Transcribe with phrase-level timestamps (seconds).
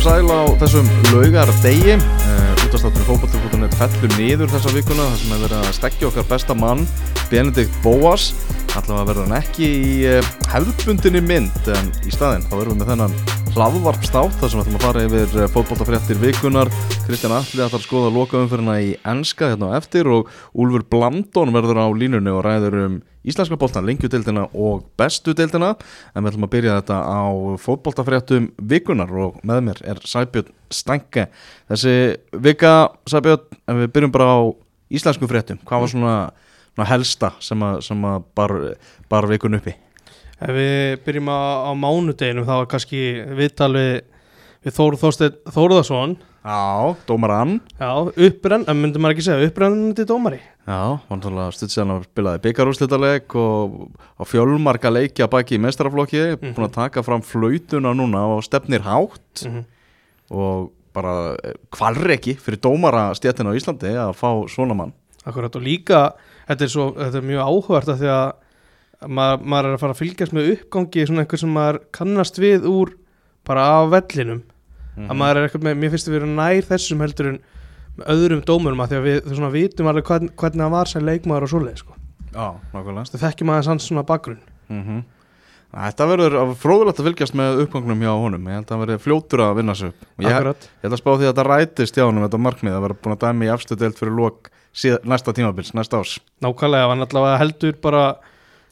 [0.00, 5.34] og sæl á þessum laugar degi uh, Útastáttunni fókbaltafútunet fellur niður þessa vikuna þar sem
[5.34, 6.86] er verið að stekja okkar besta mann
[7.28, 8.30] Benedikt Bóas.
[8.78, 12.94] Allavega verður hann ekki í uh, hefðbundinni mynd en í staðinn þá verðum við með
[12.94, 16.68] þennan hlaðvarpstátt þar sem við ætlum að fara yfir uh, fókbaltafréttir vikunar
[17.02, 21.80] Kristján Alli ætlar að skoða lokaumfyrirna í enska hérna á eftir og Úlfur Blandón verður
[21.82, 22.94] á línunni og ræður um
[23.26, 27.22] íslenska bóltan, lengjudeildina og bestudeildina en við ætlum að byrja þetta á
[27.64, 31.26] fótbóltafréttum vikunar og með mér er Sæbjörn Stænke
[31.72, 31.94] þessi
[32.46, 32.74] vika,
[33.10, 34.38] Sæbjörn, ef við byrjum bara á
[34.94, 36.16] íslensku fréttum, hvað var svona,
[36.76, 38.58] svona helsta sem að, sem að bar,
[39.10, 39.74] bar vikun uppi?
[40.40, 43.00] Ef við byrjum á, á mánudeginum þá var kannski
[43.36, 43.92] viðtal við,
[44.64, 47.58] við Þór Þorstein Þórðarsson Já, dómarann.
[47.76, 50.38] Já, upprenn, en myndi maður ekki segja upprennandi dómari.
[50.64, 53.74] Já, vantanlega stutt síðan að spilaði byggarúslitaleg og
[54.16, 56.54] á fjölmarka leiki að baki í mestaraflokki, mm -hmm.
[56.56, 59.44] búin að taka fram flautuna núna og stefnir hátt.
[59.44, 59.64] Mm -hmm.
[60.30, 61.36] og bara
[61.70, 64.92] kvalri ekki fyrir dómara stjættin á Íslandi að fá svona mann.
[65.24, 66.14] Akkurat og líka,
[66.48, 68.32] þetta er, svo, þetta er mjög áhugart að því að
[69.08, 72.66] maður, maður er að fara að fylgjast með uppgangi svona einhver sem maður kannast við
[72.68, 72.94] úr
[73.48, 74.42] bara af vellinum.
[74.96, 75.06] Mhm.
[75.06, 77.38] að maður er eitthvað með, mér finnst að við erum nær þessum heldur en
[78.10, 81.46] öðrum dómurum að því að við svona vitum alveg hvern, hvernig hann var sem leikmaður
[81.46, 81.96] og svoleið sko.
[82.34, 83.10] Já, nákvæmlega.
[83.14, 84.42] Það þekkjum aðeins hans svona bakgrunn.
[84.68, 85.02] Mm -hmm.
[85.70, 88.46] Þetta verður fróðulegt að fylgjast með uppgangnum hjá honum.
[88.48, 90.00] Ég held að hann verður fljótur að vinna sig upp.
[90.18, 92.82] Ég, Akkurat, ég held að spá því að þetta rætist hjá honum Þetta markmið að
[92.82, 94.18] vera búin að dæmi í afstu deild fyrir
[94.72, 98.04] síð, næsta tímabils, næsta ás nákvæmlega hann allavega heldur bara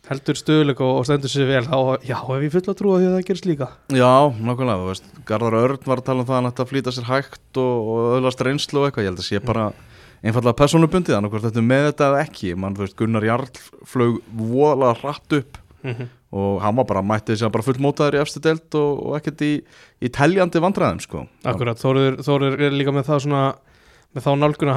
[0.09, 3.15] heldur stöðuleik og, stendur sér vel þá, já, hef ég fulla trú að því að
[3.17, 3.69] það gerist líka.
[3.93, 7.09] Já, nákvæmlega, þú veist Garðar Örn var að tala um það að að flýta sér
[7.09, 9.05] hægt og, og öðlast reynslu og eitthvað.
[9.05, 9.67] Ég held að sé bara
[10.19, 12.55] einfallega persónubundið Þannig hvort þetta með þetta ekki.
[12.57, 13.51] Man, þú veist, Gunnar Jarl
[13.87, 16.09] flög voðalega hratt upp mm -hmm.
[16.41, 19.63] og hann var bara mættið sem bara fullmótaður í efstu deild og, og ekkert í,
[20.01, 21.27] í teljandi vandræðum sko.
[21.45, 23.55] Akkurat, Þórir, Þórir er líka með það svona
[24.15, 24.75] með þá nálguna,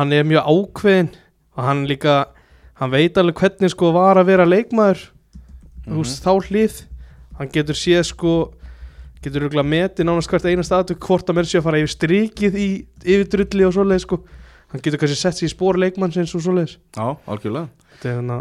[2.81, 5.03] hann veit alveg hvernig sko var að vera leikmaður
[5.87, 6.81] þú veist, þá hlið
[7.39, 8.35] hann getur séð sko
[9.21, 12.57] getur örgulega metið nánast hvert einast aðtök hvort að mér sé að fara yfir strikið
[12.57, 12.69] í
[13.05, 14.21] yfir drulli og svoleiðis sko.
[14.71, 16.79] Hann getur kannski sett sér í spór leikmannsins og svoleiðis.
[16.95, 17.69] Já, algjörlega.
[18.01, 18.39] Er hérna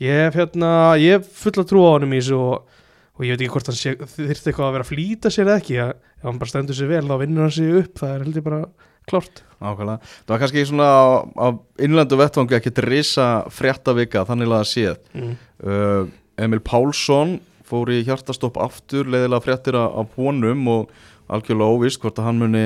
[0.00, 0.70] ég hérna,
[1.00, 2.76] ég hef fulla trú á honum í þessu og,
[3.16, 5.80] og ég veit ekki hvort hann þyrfti eitthvað að vera að flýta sér eða ekki
[5.86, 8.60] ef hann bara stendur sér vel þá vinnur hann sér upp, það er heldur bara
[9.08, 9.42] klárt.
[9.60, 10.10] Nákvæmlega.
[10.24, 11.04] Það var kannski svona á,
[11.36, 11.46] á
[11.84, 15.34] innlendu vettvangi ekki risa fréttavika þannig að séð mm.
[15.64, 20.94] uh, Emil Pálsson fór í hjartastopp aftur leiðilega fréttir af honum og
[21.30, 22.64] algjörlega óvist hvort að hann muni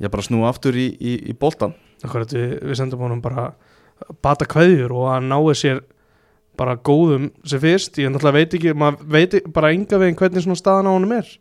[0.00, 3.50] já bara snúa aftur í, í, í boltan Akkurat, við, við sendum honum bara
[4.24, 5.80] bata kveðjur og hann náði sér
[6.56, 7.96] bara góðum sem fyrst.
[8.00, 11.32] Ég náttúrulega veit ekki, maður veit bara enga veginn hvernig svona staðan á honum er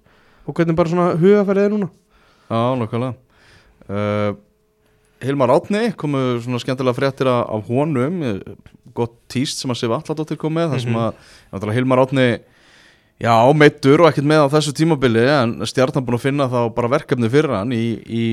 [0.46, 1.92] og hvernig bara svona hugafærið er núna.
[2.50, 3.16] Já, nákvæmlega.
[3.86, 4.32] Uh,
[5.26, 8.22] Hilmar Átni komu svona skemmtilega fréttir af, honum.
[8.24, 8.40] Eh,
[8.96, 11.06] gott tíst sem að Sif Alladóttir kom með þar sem Mhm.
[11.06, 11.14] að
[11.54, 12.28] náttúrulega Hilmar Átni
[13.22, 16.92] já, meittur og ekkert með á þessu tímabili en stjarnan búin að finna þá bara
[16.98, 18.26] verkefni fyrir hann í, í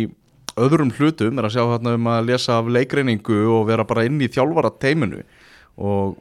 [0.58, 4.18] öðrum hlutum er að sjá hérna um að lesa af leikreiningu og vera bara inn
[4.20, 5.22] í þjálfara teiminu
[5.78, 6.16] og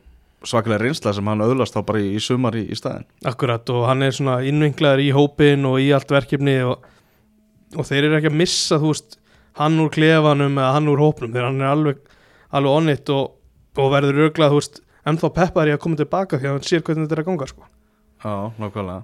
[0.47, 3.83] svakalega reynsla sem hann öðlast þá bara í, í sumar í, í staðin Akkurat og
[3.89, 6.79] hann er svona innvinklaður í hópin og í allt verkefni og,
[7.75, 9.17] og þeir eru ekki að missa þú veist,
[9.59, 11.99] hann úr klefanum eða hann úr hópnum þegar hann er alveg,
[12.55, 13.31] alveg onnit og,
[13.79, 16.83] og verður auglað þú veist, ennþá peppar í að koma tilbaka því að hann sér
[16.85, 17.67] hvernig þetta er að ganga sko.
[18.21, 19.01] Já, nákvæmlega.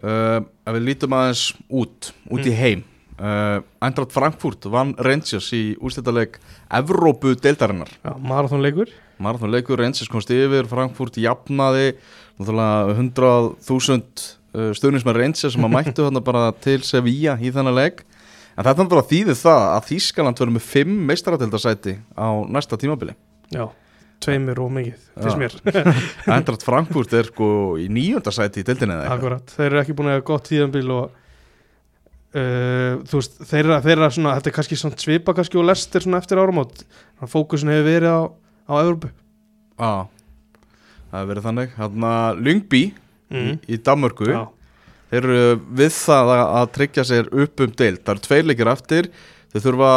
[0.00, 2.84] Uh, Ef við lítum aðeins út út í heim.
[3.20, 6.38] Uh, Eindrart Frankfurt vann Rangers í úrstættaleg
[6.72, 7.90] Evrópu deildarinnar.
[8.00, 8.92] Já, marathonleikur.
[9.22, 11.92] Marathon leikur Rangers komst yfir Frankfurt jafnaði.
[12.40, 14.00] Náttúrulega 100.000
[14.56, 18.06] uh, stöðnismenn Rangers sem að mættu þarna bara til Sevilla í þennan leik.
[18.56, 23.14] En þetta náttúrulega þýðir það að Þískaland verður með 5 meistaradeildarsæti á næsta tímabili
[23.52, 23.64] Já,
[24.22, 25.56] tveimur og mikið, fyrst mér.
[26.34, 27.48] Eindrart Frankfurt er sko
[27.80, 29.18] í nýjöndarsæti í deildinni eða eitthvað?
[29.18, 31.04] Akkurat, þeir eru ekki búin að hafa gott tíðanbíl og
[32.38, 36.22] uh, þú veist, þeirra, þeirra svona, þetta er kannski svona svipa kannski og lestir svona
[36.22, 36.82] eftir áramót.
[37.28, 38.22] Fókusin hefur verið á,
[38.70, 39.12] á Evropu
[39.82, 39.92] Já,
[41.10, 41.78] það hefur verið þannig.
[41.82, 42.82] Að Lyngby
[43.32, 43.54] mm.
[43.68, 44.42] í Danmörku Já,
[45.12, 47.98] Þeir eru við það að, tryggja sér upp um deild.
[48.00, 49.08] Það eru tveir leikir eftir.
[49.52, 49.90] Þeir þurfa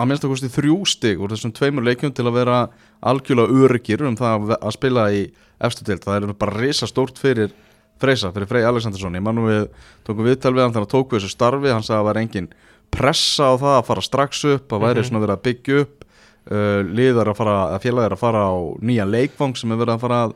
[0.00, 2.60] að minnst að kosti þrjú stig úr þessum tveimur leikjum til að vera
[3.02, 5.22] algjörlega öryggir um það að- spila í
[5.62, 6.02] efstu deild.
[6.04, 7.50] Það er bara risa stórt fyrir
[8.02, 9.14] Freysa, fyrir Frey Alexandersson.
[9.14, 9.68] Ég mann við
[10.04, 11.70] tókum viðtal við hann þannig að tóku þessu starfi.
[11.70, 12.48] Hann sagði að það var engin
[12.90, 15.06] pressa á það að fara strax upp að væri Mhm.
[15.08, 16.04] svona verið að byggja upp
[16.50, 20.00] uh, liðar að fara, að félagir að fara á nýja leikvang sem er verið að
[20.00, 20.32] fara að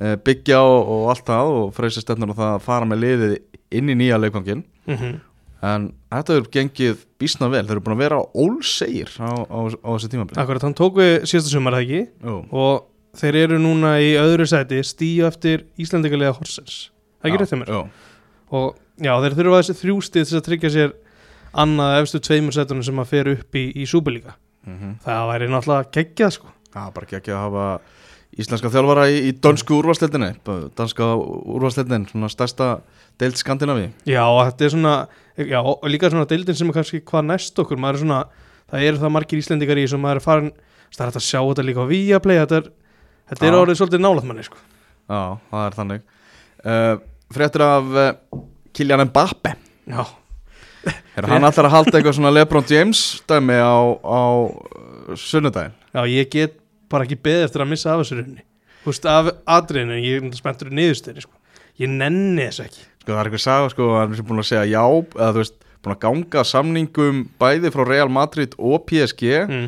[0.00, 1.46] uh, byggja og, og allt það.
[1.60, 3.38] Og Freysa stefnur á það að fara með liðið
[3.70, 5.20] inn í nýja leikvangin mm
[5.64, 9.88] en þetta er gengið bísna vel, þeir eru búin að vera ólsegir á, á, á
[9.94, 10.38] þessi tímabili.
[10.42, 12.02] Akkurat, hann tók við síðasta sumar það ekki?
[12.28, 16.90] Jú, og þeir eru núna í öðru sæti stíu eftir Íslandingalega Horsens
[17.22, 17.72] Það er ekki rétt mér?
[17.72, 17.82] jú.
[18.54, 20.92] og já, þeir þurfa þessi þrjústið til að tryggja sér
[21.54, 24.34] annað efstu tveimur sætunum sem að fer upp í, í Súbelíka
[24.64, 24.94] Mhm.
[25.04, 26.46] það væri náttúrulega geggjað sko.
[26.74, 27.64] Já, bara ekki að hafa
[28.40, 30.30] íslenska þjálfara í, í dönsku úrvarsleildinni
[30.74, 31.04] danska
[31.54, 32.68] úrvarsleildin, svona stærsta
[33.20, 34.94] deild Skandinavi Já, þetta er svona
[35.38, 38.20] já, og líka svona deildin sem er kannski hvað næst okkur er svona,
[38.70, 40.50] það eru það margir Íslendingar í sem maður er farin,
[40.94, 42.68] það er hægt að sjá þetta líka á Viaplay, þetta er,
[43.32, 44.60] þetta er orðið svolítið nálægt manni sko.
[45.04, 46.04] Já, það er þannig.
[46.64, 46.92] Uh,
[47.34, 48.44] Fréttur af uh,
[48.76, 49.56] Kylian Mbappe.
[49.90, 50.04] Já,
[51.16, 55.76] Er hann allar að halda eitthvað svona Lebron James dæmi á, á uh, sunnudaginn?
[55.94, 56.58] já, ég get
[56.90, 58.42] bara ekki beðið eftir að missa af þessu runni
[58.84, 61.38] Þú veist, af atriðinu, ég er spenntur í niðurstöðinu sko.
[61.80, 64.64] Ég nenni þessu ekki Sko það er eitthvað saga sko hann er búin að segja
[64.72, 69.66] já eða þú veist, búin að ganga samningum bæði frá Real Madrid og PSG mm.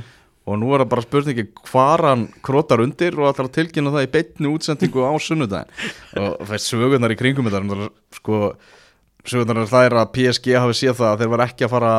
[0.49, 4.07] og nú er það bara spurningi hvar hann krótar undir og ætlar að tilkynna það
[4.09, 8.41] í beitni útsendingu á sunnudaginn og það er sögurnar í kringum þetta sko,
[9.29, 11.93] sögurnar það er að PSG hafi séð það að þeir var ekki að fara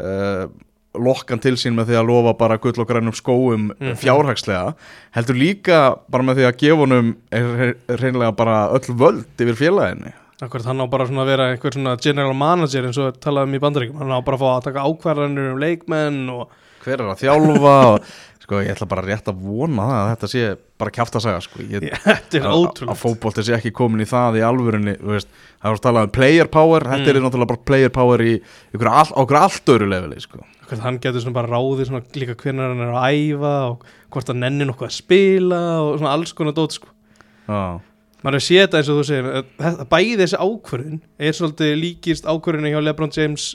[0.00, 0.46] uh,
[0.92, 3.94] lokkan til sín með því að lofa bara gull og grænum skóum Mhm.
[4.00, 4.74] fjárhagslega
[5.16, 5.78] heldur líka
[6.12, 10.82] bara með því að gefa honum er reynilega bara öll völd yfir félaginu Akkurat, hann
[10.82, 14.00] á bara svona að vera einhver svona general manager eins og talaði um í bandaríkjum
[14.02, 17.74] hann á bara að fá að taka ákvarðanir um leikmenn og hver er að þjálfa
[17.92, 18.06] og
[18.42, 20.46] sko ég ætla bara rétt að vona það að þetta sé
[20.82, 21.60] bara kjáft að segja sko.
[21.70, 25.30] Ég, þetta er ótrúlega að fótbolti sé ekki komin í það í alvörunni þú veist,
[25.62, 27.12] það er að tala um player power þetta Mm.
[27.12, 28.32] er náttúrulega bara player power í
[28.74, 30.42] ykkur all, okkur allt öðru leveli sko.
[30.64, 34.32] Akkurat, hann getur svona bara ráðið svona líka hvernig hann er að æfa og hvort
[34.34, 36.90] hann nenni nokkuð að spila og svona alls konar dót sko.
[37.46, 37.78] Já,
[38.22, 42.28] maður er að sé þetta eins og þú segir bæði þessi ákvörðun er svolítið líkist
[42.28, 43.48] ákvörðunni hjá Lebron James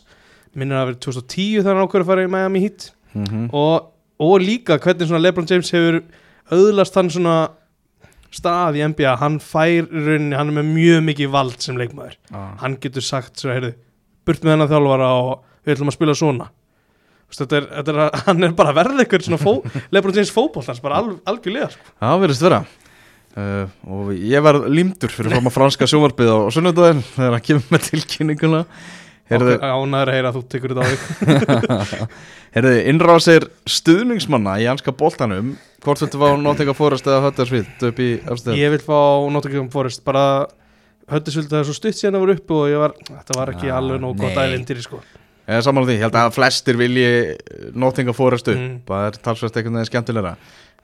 [0.57, 2.89] minnir að vera 2010 þegar hann ákvörður að fara í Miami Heat.
[3.13, 6.01] Mm og, og líka hvernig Lebron James hefur
[6.51, 7.37] auðlast hann svona
[8.33, 12.17] stað í NBA hann fær rauninni, hann er með mjög mikið vald sem leikmaður,
[12.61, 13.73] hann getur sagt svo, heyrðu,
[14.27, 15.29] burt með hennar þjálfara og
[15.63, 16.49] við ætlum að spila svona.
[17.37, 19.53] Þetta er, þetta er, hann er bara fó,
[19.93, 21.95] Lebron James fótbollans, bara al, algjörlega sko.
[21.99, 22.61] það verðist vera
[23.37, 27.69] uh, og ég verð límdur fyrir fram að franska sjónvarpið á sunnudaginn þegar hann kemur
[27.75, 28.63] með tilkynninguna.
[29.27, 32.03] Herðu, og ánæður heyra að þú tekur þetta á þig
[32.55, 35.49] herðu innrásir stuðningsmanna í anska boltanum.
[35.83, 38.95] Hvort viltu fá Nottingham Forest eða Huddersfield upp í afstöð ég vil fá
[39.35, 40.03] Nottingham Forest.
[40.07, 40.23] Bara
[41.11, 43.69] höndisvöld það er svo stutt síðan að vera uppi og ég var, þetta var ekki
[43.71, 44.47] Ah, alveg nóg gott nei.
[44.47, 45.01] ævindir sko.
[45.47, 47.11] Samanlega því, ég held að flestir vilji
[47.79, 48.79] Nottingham Forest upp, Mm.
[48.87, 50.33] það er talsvægt einhvern veginn skemmtilegra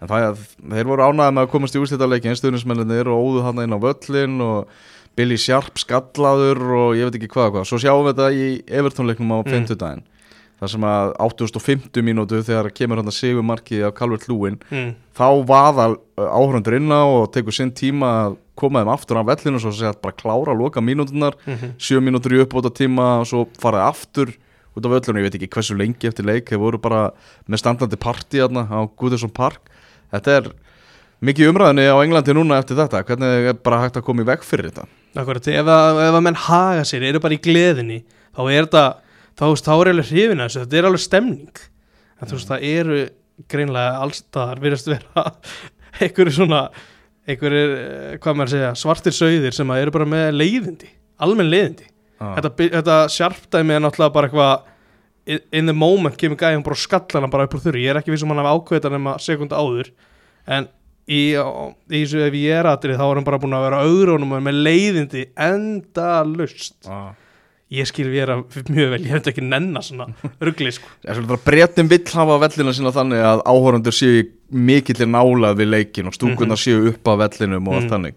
[0.04, 0.42] en það
[0.74, 4.42] þeir voru ánægði með að komast í úrslitaleikin stuðnismennir og óðu hann inn á völlin
[4.44, 4.74] og
[5.18, 8.48] Billy Sharp skallaður og ég veit ekki hvað og hvað, svo sjáum við þetta í
[8.80, 9.54] Everton-leiknum á Mm.
[9.64, 10.04] 50 daginn
[10.64, 14.94] þar sem að 850 mínútu þegar kemur hann að sigur markið af Calvert Lúin mm.
[15.18, 19.60] þá vaða áhörundur inn á og tekur sinn tíma að koma þeim aftur á vellinu
[19.60, 23.28] og svo segja bara klára að loka mínútunar Mm sjö mínútur í uppbóta tíma og
[23.28, 24.34] svo faraði aftur
[24.74, 27.12] út af öllunum, ég veit ekki hversu lengi eftir leik þeir voru bara
[27.48, 29.70] með standandi hérna á Goodison Park
[30.14, 30.50] þetta er
[31.24, 34.46] mikið umræðinni á Englandi núna eftir þetta, hvernig er bara hægt að koma í veg
[34.46, 34.88] fyrir þetta?
[35.20, 38.00] Akkurat, ef, að, ef að menn haga sér, eru bara í gleðinni
[38.34, 38.86] þá er þetta,
[39.40, 39.46] þá,
[39.76, 41.62] er alveg hrifin að þessu, þetta er alveg stemning.
[42.18, 42.98] En þú veist, það eru
[43.52, 45.28] greinlega allstaðar, virðast vera
[46.04, 46.66] einhverju svona
[47.30, 50.90] einhverju, eh, hvað maður að segja, svartir sauðir sem eru bara með leiðindi
[51.24, 51.88] almenn leiðindi,
[52.20, 52.34] ah.
[52.38, 54.72] þetta, þetta sjarpdæmi er náttúrulega bara eitthvað
[55.56, 58.26] in- the moment kemur gæðin bara hann bara upp úr þurri, ég er ekki viss
[58.26, 59.92] um hann hafa ákveðið nema sekunda áður
[60.48, 60.68] en
[61.08, 64.38] í, í þessu ef ég er aðrið þá er hann bara búin að vera auðrónum
[64.44, 67.12] með leiðindi enda lust Ah.
[67.74, 68.36] ég skil vera
[68.70, 70.06] mjög vel, ég hef ekki nenna svona
[70.46, 70.86] ruggli sko.
[71.46, 76.60] Breytin vill hafa vellina sína þannig að áhörundur séu mikillir nálað við leikin og stúkunar
[76.62, 77.94] séu upp á vellinum og allt Mhm.
[77.96, 78.14] þannig.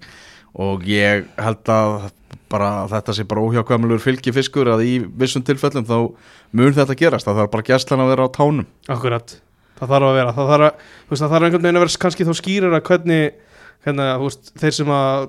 [0.56, 2.10] Og ég held að
[2.48, 5.96] bara þetta sé bara óhjákvæmlegur fylgifiskur að í vissum tilfellum þá
[6.52, 8.66] mun þetta gerast, það þarf bara gæslan að vera á tánum.
[8.88, 9.34] Akkurat,
[9.76, 12.26] það þarf að vera það þarf, að, veist, það þarf einhvern veginn að vera kannski
[12.26, 13.40] þá skýrar að hvernig,
[13.86, 15.28] þú veist, þeir sem að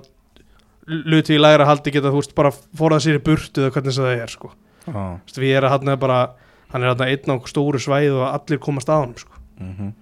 [0.87, 4.31] luti í lægra haldi geta veist bara fórað sér í burtu eða hvernig það er
[4.31, 4.51] sko.
[4.87, 5.15] Ah.
[5.35, 6.19] Við erum hann bara
[6.71, 9.41] hann er hann einn á stóru svæð og allir komast að hann sko.
[9.59, 9.95] mm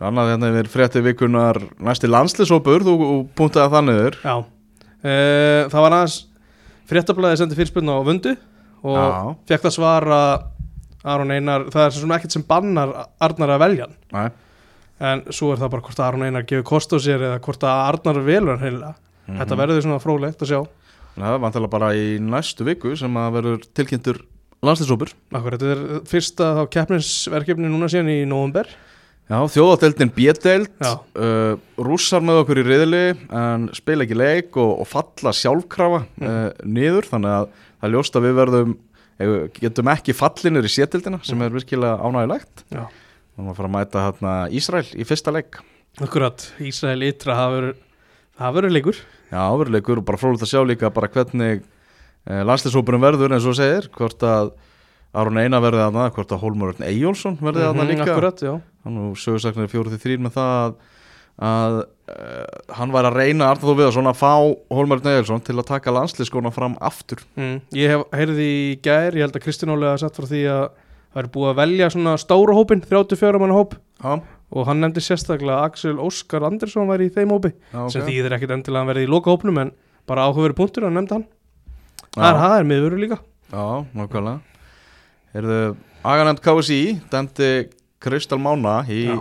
[0.00, 4.14] Annað hérna yfir frétti vikunar næsti landslisópur, þú þú punktaði það niður.
[4.22, 4.36] Já.
[5.04, 6.14] Uh, það var aðeins
[6.88, 8.32] fréttablaði sendi fyrirspilna á vundu
[8.80, 10.46] og fekk það svar að
[11.04, 12.90] Aron Einar, það er svona ekkert sem bannar
[13.20, 14.30] Arnar að velja hann Nei.
[15.00, 17.62] en svo er það bara hvort að Aron Einar gefur kost á sér eða hvort
[17.64, 18.94] að Arnar velur hann heila
[19.30, 19.38] Mhm.
[19.38, 20.60] þetta verður svona frólægt að sjá
[21.20, 24.20] Það er vantilega bara í næstu viku sem að verður tilkynntur
[24.62, 28.66] landslýsópur Akkurat, þetta er fyrsta þá keppnisverkefni núna síðan í november
[29.30, 30.92] Já, þjóðadeildin B-deild Já.
[31.14, 36.26] uh, Rússar með okkur í riðli en spila ekki leik og, og falla sjálfkrafa Mm.
[36.26, 37.46] uh, niður þannig að
[37.80, 38.72] það er ljóst að við verðum
[39.60, 42.86] getum ekki fallinir í sétildina sem er virkilega ánægilegt Já.
[43.36, 45.60] þannig að fara að mæta hérna Ísrael í fyrsta leik.
[46.00, 47.76] Akkurat, Ísrael ytra, það verður
[48.40, 49.00] það verður leikur.
[49.30, 53.90] Já, og bara frólægt að sjá líka bara hvernig uh, landslýsópurum verður eins og segir,
[53.96, 54.52] hvort að
[55.12, 58.06] Aron Einar verði þarna, hvort að Hólmur Eyjólfsson verði þarna Mhm, líka.
[58.06, 58.52] Akkurat, já.
[58.84, 60.74] Hann og sögursaknir fjóru til þrýr með það að,
[61.40, 64.32] að uh, hann væri að reyna Arnþór Viðarsson að fá
[64.76, 67.22] Hólmar Neilsson til að taka landslískona fram aftur.
[67.38, 67.56] Mm.
[67.76, 70.66] Ég hef heyrði í gær, ég held að Kristján Ólega satt frá því að
[71.10, 73.74] það er búið að velja svona stóra hópin, 34 manna hóp.
[74.00, 74.20] Já,
[74.50, 78.08] og hann nefndi sérstaklega að Axel Óskar Andersson væri í þeim hópi já, sem ok.
[78.08, 79.74] þýðir ekkit endilega að hann verði í loka hópnum en
[80.10, 81.28] bara áhugaveru punktur, hann nefndi hann.
[82.16, 83.20] Það er, er miðurur líka.
[83.50, 84.40] Já, nákvæmlega.
[85.30, 85.60] Heyrðu,
[86.10, 86.80] Aganemt KSI
[87.12, 87.50] dæmdi
[88.02, 89.20] Kristal Mána í Já.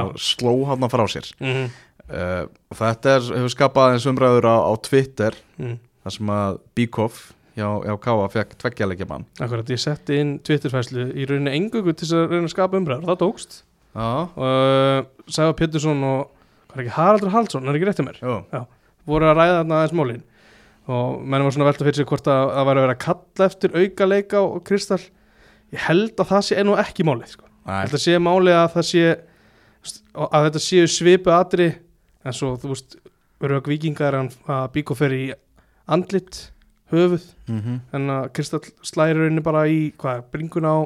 [0.00, 1.28] Og sló hann frá sér.
[1.42, 1.70] Mm
[2.10, 5.78] uh, og þetta er, hefur skapað eins umræður á, á Twitter -hmm.
[6.04, 7.20] þar sem að Bíkov
[7.56, 12.08] hjá, hjá Káa fekk tveggjarleikja mann Akkurat, ég setti inn Twitterfæslu í rauninni engungu til
[12.08, 13.62] þess að að skapa umræður það tókst.
[13.94, 16.30] Og uh, Sæfa Pétursson og
[16.76, 18.20] ekki, Haraldur Haldsson, er ekki rétt um mér?
[18.22, 18.62] Já,
[19.06, 20.22] voru að ræða þarna aðeins mólin
[20.90, 23.46] og mennum var svona velta fyrir sig hvort að það væri að vera að kalla
[23.46, 25.04] eftir auka leika og Kristall.
[25.70, 27.44] Ég held að það sé enn og ekki málið sko.
[27.68, 29.04] ég held að sé málið að það sé
[30.14, 31.72] að þetta séu svipu atri
[32.22, 32.96] en svo þú veist
[33.42, 35.24] rauk vikingar að Bíko fer í
[35.90, 36.52] andlit
[36.92, 37.80] höfuð mhm.
[37.96, 40.80] en að Kristall slæri rauninni bara í hvað, bringuna á,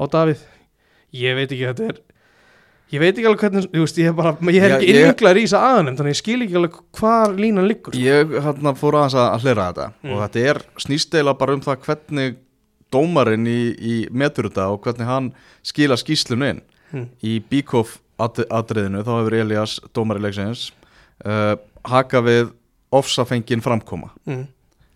[0.00, 0.44] á Davíð
[1.14, 2.00] ég veit ekki þetta er
[2.94, 5.40] ég veit ekki alveg hvernig þú veist, ég, er bara, ég er Já, ekki innuglar
[5.40, 8.98] í þess aðanum þannig að ég skil ekki alveg hvar línan liggur Ég hérna fór
[9.00, 10.12] aðeins að að hlera þetta Mm.
[10.14, 12.36] og þetta er snýsteila bara um það hvernig
[12.94, 15.32] dómarinn í, í metur þetta og hvernig hann
[15.66, 16.62] skila skýslun inn
[16.94, 17.08] Mm.
[17.26, 20.68] í Bíkoff atriðinu þá hefur Elias dómari leiksins
[21.26, 21.54] uh,
[21.88, 22.54] haka við
[22.94, 24.46] ofsafengin framkoma mm.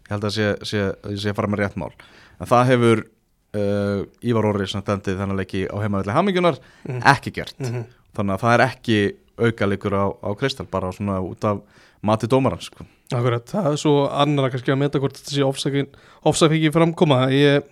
[0.09, 1.93] ég held að sé, sé, sé fara með rétt mál
[2.39, 7.03] en það hefur uh, Ívar Orri sem dendið þennan leiki á heimavelli Hamingjunar Mm.
[7.05, 7.87] ekki gert Mm
[8.19, 9.01] þannig að það er ekki
[9.39, 11.61] aukalikur á, á Kristal bara svona út af
[12.03, 12.87] mati dómarans sko.
[13.15, 15.91] Akkurat, það er svo annara kannski að meta hvort þetta sé ofsakin,
[16.29, 17.69] ofsafengi framkoma ég,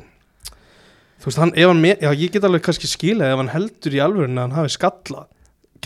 [1.20, 4.40] þú veist, hann, hann já, ég get alveg kannski skila ef hann heldur í alvörinu
[4.40, 5.28] að hann hafi skallað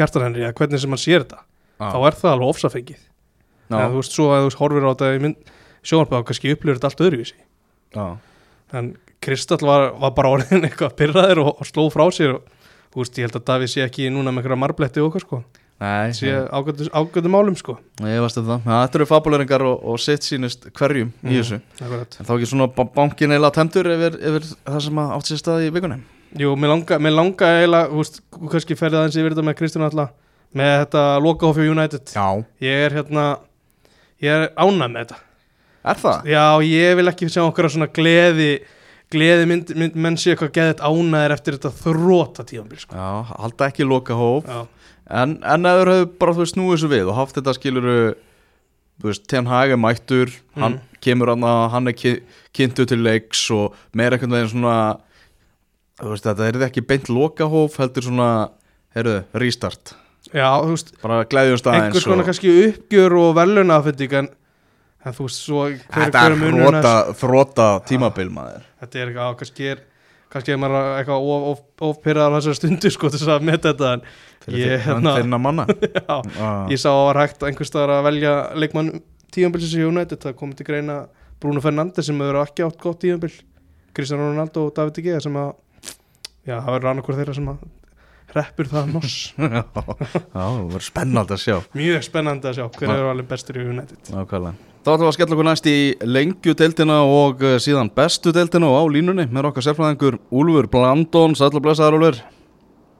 [0.00, 1.44] kjartan henni, eða hvernig sem hann sér þetta
[1.80, 3.00] þá er það alveg ofsafengið
[3.70, 5.52] Já, en þú veist, svo að þú veist, horfir á þetta í mynd
[5.86, 7.36] sjónarpæða, kannski upplifir þetta allt öðruvísi
[7.94, 8.06] já,
[8.80, 8.90] en
[9.20, 12.44] Kristall var, var bara orðin eitthvað pyrraður og, og sló frá sér og
[12.90, 15.40] þú veist, ég held að Davíð sé ekki núna með einhverja marbletti og okkar sko,
[15.80, 18.64] nei, sé ágættu málum sko Nei, ég það.
[18.66, 21.36] Ja, þetta eru fabuleringar og, og sitt sínist hverjum í Mm.
[21.38, 21.58] þessu.
[21.84, 25.40] En þá ekki svona ba- bankin eila tæmdur yfir, yfir það sem að átt sér
[25.44, 26.00] stað í vikunni.
[26.38, 28.20] Jú, mér langa, mér langa eiginlega, þú veist,
[28.52, 30.12] kannski ferði aðeins yfir þetta með Kristján alltaf
[30.54, 32.26] með þetta loka fyrir United Já.
[32.62, 33.24] ég er hérna
[34.22, 35.18] ég er ánægð með þetta
[35.90, 36.26] Er það?
[36.28, 38.50] já, ég vil ekki sjá okkar svona gleði
[39.10, 42.94] gleði mynd, mynd menn sé eitthvað geðið ánæðir eftir þetta þróta tíðanbíl sko.
[42.94, 43.08] Já,
[43.40, 44.44] halda ekki loka hóf.
[44.46, 44.66] já,
[45.10, 47.94] En, en þeir hefur bara þú veist snúið þessu við og haft þetta skiluru,
[49.02, 51.96] þú veist, Ten Hag er mættur, hann kemur hann að hann er
[52.54, 54.76] kynntu til leiks og meira veginn svona,
[56.00, 58.28] þú veist, þetta er ekki beint loka hóf, heldur svona,
[58.96, 59.94] heyrðu, restart.
[60.32, 61.84] já, þú veist Bara glæðjumst aðeins.
[61.90, 64.28] einhvers konar kannski uppgjör og velunafending en,
[65.04, 68.66] en þú veist svo hver, Þetta er þróta, þróta tímabil maður.
[68.82, 69.86] þetta er eitthvað, kannski er
[70.30, 74.04] kannski er maður eitthvað of, of, ofpyrraðar þessar stundu sko þess að með þetta en
[74.40, 75.64] Fyrir Ég, hérna- þinna manna
[75.98, 76.62] já, ah.
[76.70, 78.92] ég sá að var hægt einhvers staðar að velja leikmann
[79.34, 80.94] tíðanbilsins í United það komið til greina
[81.42, 83.32] Bruno Fernandes sem hefur ekki átt gott tíðanbil
[83.96, 85.50] Cristiano Ronaldo og David De Gea sem að
[86.46, 87.68] já, það verður annarkur þeirra sem að
[88.34, 89.62] reppur það noss Já,
[90.34, 91.56] það verður spennald að sjá.
[91.76, 94.12] Mjög spennandi að sjá hver er alveg bestur í United.
[94.14, 94.68] Nákvæmlega.
[94.80, 95.78] Þá ætlum við að skella okkur næst í
[96.08, 101.60] lengjudeildina og uh, síðan bestu deildina og á línunni með okkar sérfræðingur Úlfur Blandón, sætla
[101.60, 102.22] blessaður Úlfur.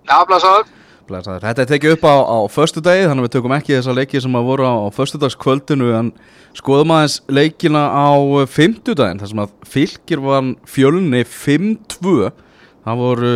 [0.05, 0.69] Já, blæsaður.
[1.09, 4.21] Blessaður, þetta er tekið upp á, á föstudegi þannig að við tökum ekki þessa leiki
[4.23, 6.13] sem að voru á, á föstudagskvöldinu en
[6.59, 8.11] skoðum aðeins leikina á
[8.47, 12.31] fimmtudaginn þar sem að fylgir var fjölni 5-2
[12.91, 13.33] það voru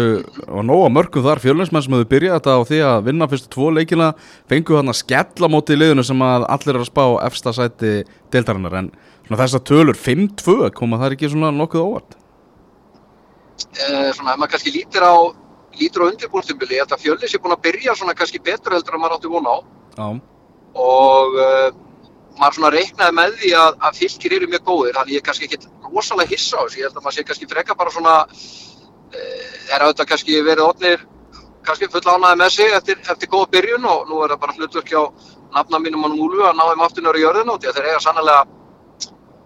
[0.57, 3.71] var nóga mörgum þar fjölnismenn sem hefur byrjað þetta á því að vinna fyrstu tvo
[3.75, 4.11] leikina
[4.51, 7.95] fengu hann að skella móti í liðinu sem að allir er að spá efsta sæti
[8.35, 8.77] deildarinnar.
[8.81, 8.91] En
[9.25, 12.19] svona þessar tölur 5-2 koma það ekki svona nokkuð óvart?
[13.55, 15.15] Eh, svona, ef maður kannski lítir á,
[15.79, 19.19] lítir á held að fjölni sé búin að byrja svona kannski betur heldur en maður
[19.19, 19.57] átti von á.
[19.95, 20.09] Já,
[20.75, 21.71] og uh,
[22.41, 25.49] maður svona reiknaði með því að, að fylgir eru mjög góðir, þannig ég er kannski
[25.49, 28.17] ekki rosalega hissa á þessu, ég held að maður sé kannski freka bara svona,
[29.75, 31.07] er auðvitað kannski verið orðnir,
[31.65, 34.93] kannski full ánaði með sig eftir, eftir góða byrjun og nú er það bara hlutverk
[34.93, 35.03] hjá
[35.55, 38.05] nafna mínum og núlu að ná þeim aftur nörðu jörðin og því að þeir eiga
[38.05, 38.41] sannlega,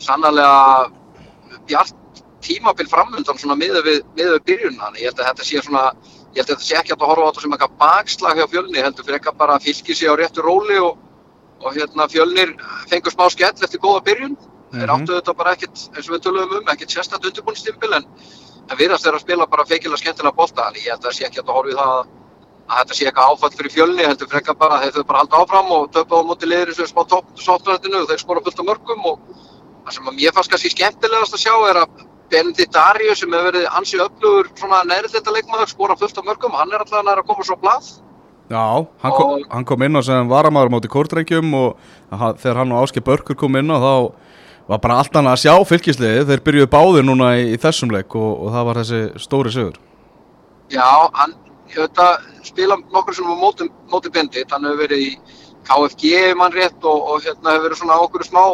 [0.03, 0.53] sannlega
[1.69, 5.85] bjart tímabil framöndan svona miður við, við byrjun, þannig ég held að þetta sé svona,
[6.35, 8.83] ég held að þetta sé ekki að horfa á þetta sem eitthvað bakslag hjá fjölni,
[8.85, 11.01] heldur fyrir eitthvað bara að fylgi sig á réttu róli og,
[11.65, 12.55] og hérna fjölnir
[12.91, 14.79] fengur smá skell eftir góða byrjun, mm -hmm.
[14.79, 18.07] þeir áttu þetta bara ekkert, eins og við töluðum um, ekkert sérstætt undirbúinstimpil en,
[18.69, 21.27] en viðrast þeir að spila bara feikilega skemmtilega bolta, þannig ég held að það sé
[21.29, 21.93] ekki að horfa í það
[22.69, 25.71] að þetta sé eitthvað áfall fyrir fjölni, heldur eitthvað bara þeir þau bara halda áfram
[25.79, 29.07] og töpa á móti liður eins og smá toppsóttrættinu og þeir skora fullt á mörgum
[29.09, 29.23] og
[29.87, 33.47] það sem að mér fannst kannski skemmtilegast að sjá er að Benedikt Daríu sem hefur
[33.49, 37.23] verið ansið öflugur svona nærið þetta leikmaður skora fullt á mörgum, hann er alltaf nær
[37.23, 37.89] að koma svo blað.
[38.53, 38.61] Já,
[39.01, 41.79] hann kom, Og- hann kom inn á sem varamæður móti kórdrengjum og
[42.13, 44.13] þegar hann og Áski Börkur kom inn á þá
[44.69, 48.15] var bara allt annað að sjá fylgisliði þeir byrjuðu báðir núna í, í þessum leik
[48.19, 49.79] og, og það var þessi stóri sigur.
[50.69, 51.35] Já, hann
[51.73, 55.11] ég veit að spila nokkur sem á móti, móti Benedikt, hann hefur verið í
[55.69, 58.45] KFG mann rétt og, og hérna hefur verið svona okkur smá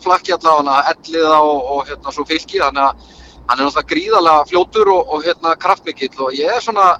[0.00, 2.92] flakki allavega, elliða og, og hérna svo að
[3.50, 6.12] hann er náttúrulega gríðarlega fljótur og, og hérna kraftmikill.
[6.22, 6.92] Og ég er svona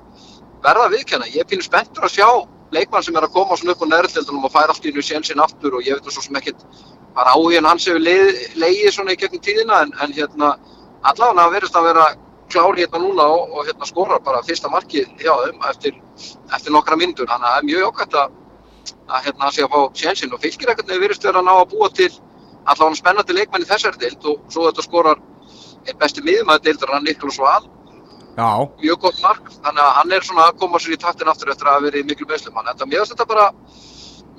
[0.64, 2.26] verða að viðkenna, ég pínu spenntur að sjá
[2.74, 5.42] leikmann sem er að koma svona upp á nærðildunum og færa allt í nú sénsinn
[5.42, 6.64] aftur og ég veit nú svo sem ekkert
[7.14, 10.50] bara áhugin hans hefur leið, leiðið svona í gegnum tíðina en, en hérna
[11.11, 12.07] allavega verðist að vera
[12.50, 15.99] klár hérna núna og, og hérna skorar bara fyrsta markið hjá þeim eftir,
[16.55, 18.38] eftir nokkra myndur, þannig að það er mjög okkvæmt að,
[19.11, 21.52] að hérna hann sé að fá sénsinn og fylgir ekkert nefnir verðist vera að ná
[21.57, 22.11] að búa til
[22.64, 25.21] allavega spennandi leikmenn í þessari deild og svo þetta skorar
[25.87, 27.62] einn besti miðumæður deildar hann Niklas Val
[28.38, 28.50] Já,
[28.81, 31.67] mjög gott mark, þannig að hann er svona að koma sér í taktin aftur eftir
[31.67, 33.47] að hafa verið miklu meðslum hann, þetta mér finnst þetta bara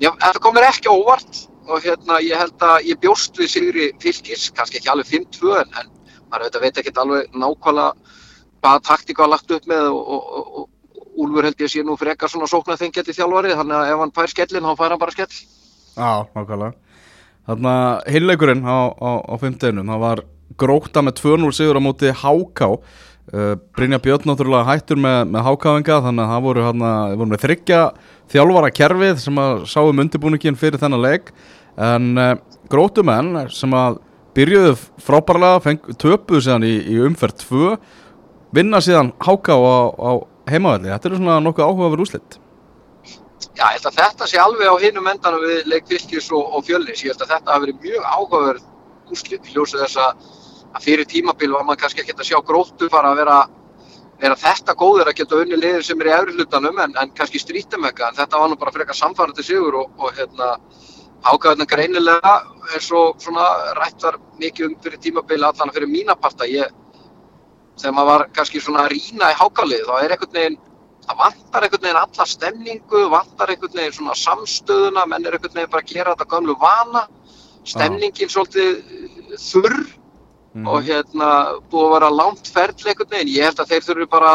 [0.00, 3.88] já, þetta kom mér ekki óvart og hérna ég held að ég bjóst við Sigri
[4.02, 5.90] Fylkis, kannski ekki alveg 5-2 en, en
[6.32, 8.18] maður veit ekki alveg nákvæmlega
[8.62, 10.68] hvaða taktíka var lagt upp með og, og, og,
[11.12, 14.30] Úlfur held ég sé nú frekar svona sóknar þengjandi þjálfari, þannig að ef hann fær
[14.32, 15.34] skellin þá fær hann bara skell.
[15.92, 16.70] Já, nákvæmlega.
[17.50, 20.22] Þannig að hinleikurinn á, á, á fimmteginum, það var
[20.62, 22.70] gróta með 2-0 sigur á móti Háká.
[23.32, 27.82] Uh, Brynja Björn náttúrulega hættur með, með Hákáinga þannig að það voru, hana, voru þryggja
[28.32, 31.30] þjálfara kerfið sem að sáum undirbúningin fyrir þennan leik
[31.76, 32.34] en uh,
[32.72, 33.98] grótumenn sem að
[34.36, 37.72] byrjuðu frábærlega töpuðu síðan í, í umferð 2
[38.56, 40.10] vinna síðan Háká á, á
[40.48, 42.38] heimavelli, þetta er svona nokkuð áhugaverð úslitt
[43.52, 46.62] Já, ég held að þetta sé alveg á hinum endanum við leik Fylkis og, og
[46.64, 47.02] Fjölnis.
[47.04, 50.22] Ég held að þetta hafi verið mjög áhugaverð úrslit í ljósið þess að,
[50.84, 53.36] fyrir tímabil var maður kannski ekki að sjá gróttu fara að vera,
[54.22, 57.42] vera þetta góður að geta unni liðir sem er í efri hlutanum en, en kannski
[57.42, 58.14] strítum eitthvað.
[58.14, 60.54] En þetta var nú bara frekar samfærandi sigur og, og hérna
[61.22, 62.34] ákvæðan greinilega
[62.74, 63.46] eins og svona
[63.78, 66.48] rætt var mikið um fyrir tímabil allan fyrir mína parta.
[66.50, 66.68] Ég,
[67.78, 70.60] þegar maður var kannski svona að rýna í hákalið þá er einhvern veginn
[71.06, 75.72] það vantar einhvern veginn alla stemningu, vantar einhvern veginn svona samstöðuna, menn er einhvern veginn
[75.72, 77.06] bara að gera þetta gömlu vana,
[77.64, 79.82] stemningin svolítið þurr
[80.52, 80.68] Mhm.
[80.68, 81.28] og hérna
[81.72, 83.30] búið að vera langt ferðli einhvern veginn.
[83.32, 84.32] Ég held að þeir þurfu bara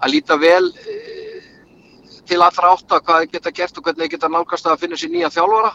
[0.00, 1.42] að líta vel eh,
[2.24, 5.12] til allra átta hvað þeir geta gert og hvernig þeir geta nálgast að finna sér
[5.12, 5.74] nýja þjálfara.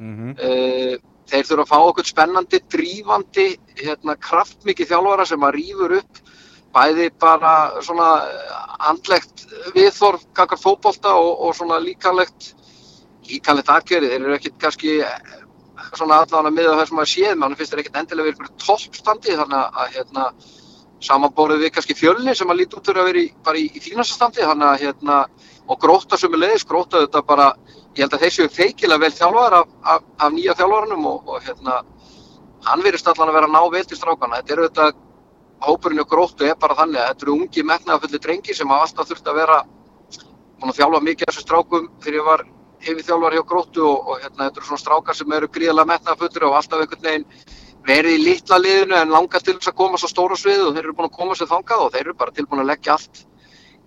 [0.00, 0.36] Mm -hmm.
[0.38, 0.98] Eh,
[1.30, 6.22] Þeir þurfa að fá okkur spennandi, drífandi, hérna, kraftmikið þjálfara sem að rýfur upp
[6.74, 8.08] bæði bara svona
[8.90, 12.54] andlegt viðþorf kakar fótbolta og, og svona líkalegt
[13.28, 14.10] líkalegt aðgerið.
[14.10, 15.36] Þeir eru ekkert kannski eh,
[15.94, 19.36] svona að miða það sem að séð, mann finnst þeir ekkert endilega verið ykkur toppstandi
[19.38, 20.26] þannig að, hérna
[21.00, 23.80] samanbórið við kannski fjölni sem að líti út fyrir að vera í, bara í, í
[23.80, 25.20] fínasta standi þannig að hérna
[25.70, 27.46] og gróta sem er leiðis, gróta þetta bara
[27.96, 31.46] ég held að þeir séu feikilega vel þjálfaðar af, af, af nýja þjálfaranum og, og
[31.46, 31.80] hérna
[32.66, 34.90] hann verist allan að vera ná vel til strákana þetta eru þetta
[35.66, 39.10] hópurinn og gróttu er bara þannig að þetta eru ungi metnaðafulli drengi sem hafa alltaf
[39.10, 39.58] þurft að vera
[40.60, 42.44] að þjálfa mikið af þessum strákum þegar ég var
[42.80, 46.46] hefði þjálfar hjá gróttu og, og hérna þetta eru svona strákar sem eru gríðalega metnaðafullir
[46.48, 47.26] og alltaf einhvern veginn
[47.88, 50.86] verið í litla liðinu en langar til þess að koma svo stóra sviðu og þeir
[50.86, 53.22] eru búin að koma sér þangað og þeir eru bara tilbúin að leggja allt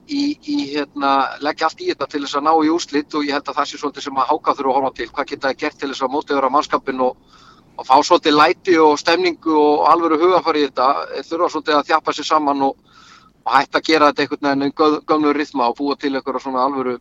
[0.07, 1.13] í, í hérna,
[1.43, 3.69] leggja allt í þetta til þess að ná í úrslit og ég held að það
[3.69, 5.09] sé svolítið sem að háka þurfa að horfa til.
[5.13, 7.39] Hvað geta það gert til þess að mótiðura mannskapin og,
[7.77, 10.89] og fá svolítið læti og stemningu og alvöru hugafari í þetta?
[11.29, 12.99] Þurfa svolítið að þjapa sér saman og,
[13.43, 16.67] og hætta að gera þetta einhvern veginn göð, gömlu rithma og búa til einhverja svona
[16.67, 16.99] alvöru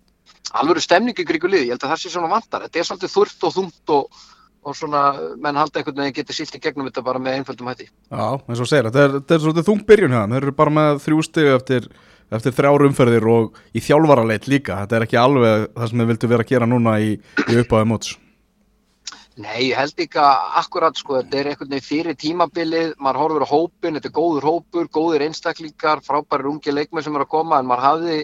[0.52, 2.66] alvöru stemningu í kringu liði, ég held að það sé svona vantar.
[2.66, 4.22] Þetta er svolítið þurft og þungt og,
[4.62, 5.02] og svona
[5.42, 7.88] menn halda einhvern veginn getið silt í gegnum þetta bara með einföldum hætti.
[7.88, 11.00] Já, eins og segir, þetta er, er svolítið þung byrjun hérna, þeir eru bara með
[11.06, 11.88] þrjú stig eftir,
[12.36, 16.30] eftir þrjár umferðir og í þjálfaraleit líka, þetta er ekki alveg það sem þeir vildu
[16.32, 17.14] vera að gera núna í,
[17.48, 18.14] í uppáði móts.
[19.40, 23.44] Nei, ég held ekki að akkurat sko, þetta er einhvern veginn fyrir tímabilið, maður horfur
[23.48, 27.60] á hópin, þetta er góður hópur, góður einstaklingar, frábæri ungi leikmenn sem eru að koma
[27.60, 28.18] en maður hafði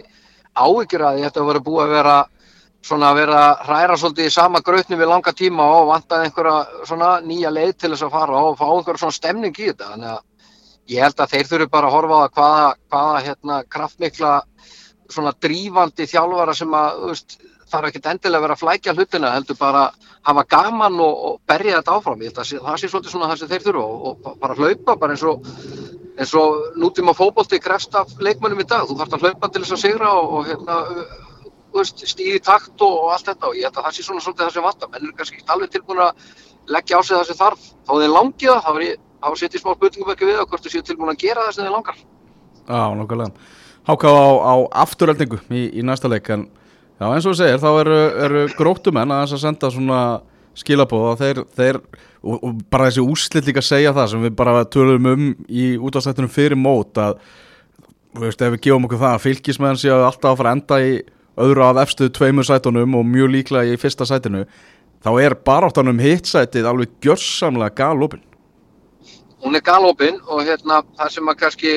[0.53, 2.17] áhyggjur að þetta var búið að vera
[2.85, 7.09] svona að vera hræra svolítið í sama grautnum við langa tíma og vantaði einhverja svona
[7.25, 9.89] nýja leið til þess að fara og fá einhverja svona stemning í þetta.
[9.93, 10.21] Þannig að
[10.89, 14.33] ég held að þeir þurfu bara að horfa á það hvaða, hvaða hérna kraftmikla
[15.09, 17.37] svona drífandi þjálfara sem að, veist,
[17.69, 19.83] þarf ekkert endilega að vera að flækja hlutina, heldur bara
[20.25, 22.21] hafa gaman og, og berja þetta áfram.
[22.25, 24.97] Ég held að það sé svolítið svona það sem þeir þurfa og, og bara hlaupa
[25.01, 25.49] bara eins og
[26.19, 29.75] eins og nútíma fótbolti krefst af leikmönnum í dag, þú þarfst að hlaupa til þess
[29.77, 30.79] að sigra og, hérna
[31.85, 33.49] stíði takt og, allt þetta.
[33.49, 34.89] Og ég held að það sé svona svolítið það sem vantar.
[34.93, 36.25] Menn er kannski alveg tilbúin að
[36.73, 37.69] leggja á sig það sem þarf.
[37.85, 40.73] Þá þeir langið það, er ég þá setjum smá spurningum ekki við það hvort þú
[40.73, 41.99] séu tilbúin að gera það sem þeir langar.
[42.69, 43.57] Já, nokkulega
[43.89, 44.55] Háká á, á
[44.85, 46.45] afturöldingu í, í næsta leik en
[46.99, 50.01] já, eins og þú segir, þá eru, eru gróttumenn að þess að senda svona
[50.59, 54.65] skilabóð að þeir, þeir og, og bara þessi úslit líka segja það sem við bara
[54.69, 57.17] tölum um í útastættunum fyrir mót að
[58.13, 60.79] þú veist, ef við gefum okkur það að fylgismenn séu alltaf að fara að enda
[60.83, 60.93] í
[61.39, 64.45] öðru af efstu tveimur sætunum og mjög líklega í fyrsta sætinu
[65.05, 68.25] þá er baráttanum hitt-sætið alveg gjörsamlega galopin
[69.43, 71.73] hún er galopin og hérna það sem að kannski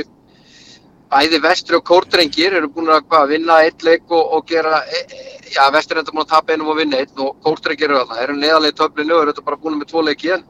[1.13, 5.03] bæði vestri og kórdrengir eru búin að hvað, vinna eitt leik og, og gera e,
[5.13, 8.01] e, já, vestri er enda búin að tapa einum og vinna einn og kórdrengir eru
[8.01, 10.47] þarna, eru neðalegi töflinu og eru þetta bara búin með tvo leiki en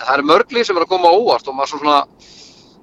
[0.00, 2.00] það eru mörgli sem eru að koma óvart og maður svo svona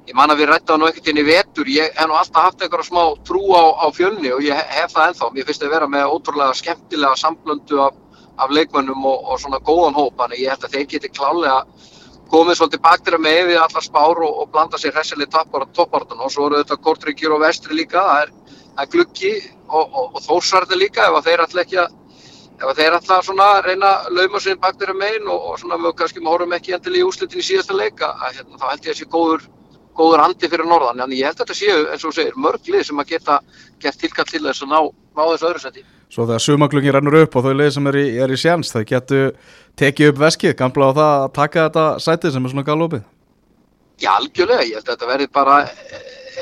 [0.05, 2.61] ég man að við rættaðum nú ekkert inn í vetur ég hef nú alltaf haft
[2.61, 5.29] einhverja smá trú á, á fjölni og ég hef, það ennþá.
[5.33, 7.97] Mér finnst að vera með ótrúlega skemmtilega samblöndu af,
[8.37, 11.57] af leikmönnum og, og svona góðan hóp þannig ég held að þeir geti klálega
[12.31, 16.47] komið svolítið baktir með við allar spár og, og blanda sér hressileg toppartan og svo
[16.49, 18.01] eru þetta kortryggir og vestri líka.
[18.01, 18.33] Það er,
[18.81, 19.35] er gluggi
[19.67, 22.01] og, og, og þórsvarði líka ef að þeir ætla ekki að
[22.55, 25.95] ef að þeir ætla svona að reyna að lauma sér baktir megin og, svona við
[25.99, 28.99] kannski horfum ekki endilega í úslitin í síðasta leika að, hérna, þá held ég að
[29.01, 29.49] sé góður
[29.95, 32.83] góður andi fyrir norðan, en ég held að þetta séu eins og segir, mörg lið
[32.89, 33.37] sem að geta
[33.83, 34.79] gert tilkall til þess að ná,
[35.15, 38.05] ná þessu öðru seti Svo þegar sumaglungin rennur upp og þau leið sem er í,
[38.23, 39.21] er í sjans, þau getu
[39.79, 43.05] tekið upp veskið, gamla á það að taka þetta sætið sem er svona galopið.
[44.03, 45.57] Já, algjörlega, ég held að þetta verði bara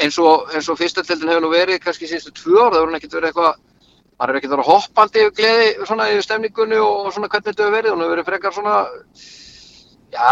[0.02, 3.32] eins og, og fyrstateldin hefur nú verið kannski síðustu tvö ár, það verður ekkert verið
[3.32, 3.54] eitthvað
[4.18, 7.78] maður hefur ekkert verið hoppandi yfir gleði svona yfir stemningunni og svona hvernig þetta hefur
[7.78, 8.76] verið og það hefur verið frekar svona
[10.14, 10.28] já,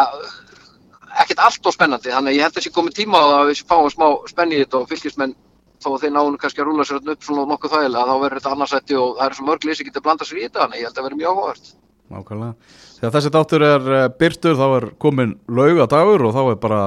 [1.21, 3.89] ekkert allt og spennandi, þannig að ég held að þessi komið tíma að við fáum
[3.93, 5.35] smá spenni í þetta og fylgismenn
[5.81, 8.53] þó að þeir náðu kannski að rúla sér upp svona nokkuð þægilega, þá verður þetta
[8.55, 10.87] annarsætti og það er svo mörg lið sem getur blandað sér í þetta, að ég
[10.87, 11.73] held að verði mjög áhugavert.
[12.11, 12.77] Nákvæmlega.
[12.99, 16.81] Þegar þessi dátur er eh, byrtur þá er komin laugadagur og þá er bara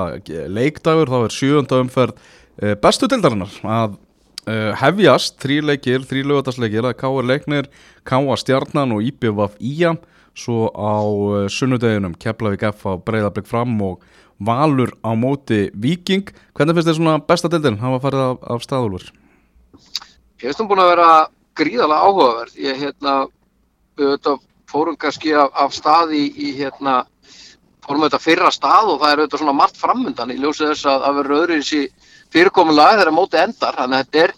[0.52, 2.18] leikdagur, þá er sjöunda umferð
[2.62, 3.96] eh, bestu dildarinnar að
[4.46, 7.28] uh, hefjast þrý leikir, þrý laugadagsleikir að K.R.
[7.30, 7.70] Leiknir,
[8.07, 8.37] K.A.
[8.40, 9.96] Stjarnan og IPVF Ía
[10.35, 10.98] svo á
[11.50, 14.02] sunnudeginum Keflavík F á Breiðarblik fram og
[14.40, 19.07] Valur á móti Viking hvernig finnst þér svona besta dildin hafa farið af, af staðulur?
[20.42, 21.09] Ég finnst hún búin að vera
[21.59, 22.57] gríðalega áhugaverð.
[22.59, 23.14] Ég hérna,
[24.70, 27.05] fórum kannski af, af stað í, hérna,
[27.85, 31.07] fórum auðvitað fyrra stað og það er auðvitað svona margt framöndan í ljósið þess að
[31.07, 31.83] það verður öðru í þessi
[32.35, 33.79] fyrirkomulega þegar móti endar.
[33.79, 34.35] Þannig að þetta er,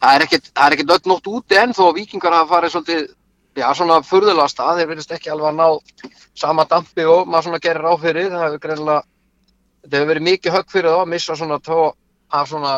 [0.00, 3.08] það er ekkert, er nótt úti enn þó að vikingar hafa farið svolítið,
[3.58, 4.80] já svona furðulega stað.
[4.80, 8.30] Þeir verðist ekki alveg að ná sama dampi og maður svona gerir áfyrir.
[8.34, 9.02] Það hefur greinlega,
[9.84, 11.80] þetta hefur verið mikið högg fyrir þá að missa svona tó
[12.30, 12.74] af svona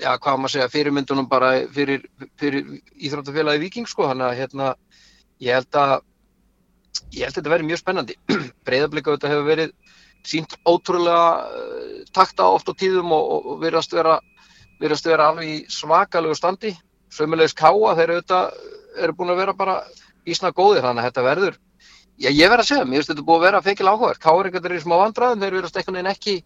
[0.00, 2.04] já, hvað maður segja, fyrirmyndunum bara fyrir,
[2.40, 2.66] fyrir
[2.98, 4.70] íþróttafélagi Viking sko, þannig að hérna,
[5.42, 5.94] ég held að
[7.14, 8.16] ég held að þetta verði mjög spennandi
[8.66, 9.74] breyðablika þetta hefur verið
[10.24, 14.18] sínt ótrúlega uh, takta oft á tíðum og, og, virðast vera
[14.80, 16.72] virðast vera alveg í svakalegu standi
[17.14, 19.80] sömulegis káa þeir eru búin að vera bara
[20.26, 21.58] ísna góðir þannig að þetta verður
[22.18, 24.48] já, ég verð að segja, mér finnst þetta búið að vera feikil áhugaður káa er
[24.48, 26.36] einhvern veginn í smá vandraðum, þeir virðast einhvern veginn ekki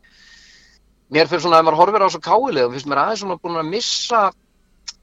[1.15, 3.71] mér fyrir svona að maður horfir á svo káilegum finnst mér aðeins svona búin að
[3.73, 4.23] missa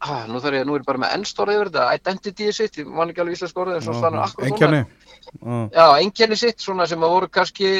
[0.05, 2.89] ah, nú þarf ég, nú er ég bara með ennstórið yfir þetta identity sitt, ég
[2.89, 4.83] man ekki alveg íslensk orðið en svo stannar akkur Engjani
[5.73, 7.71] já, engjani sitt, svona sem að voru kannski,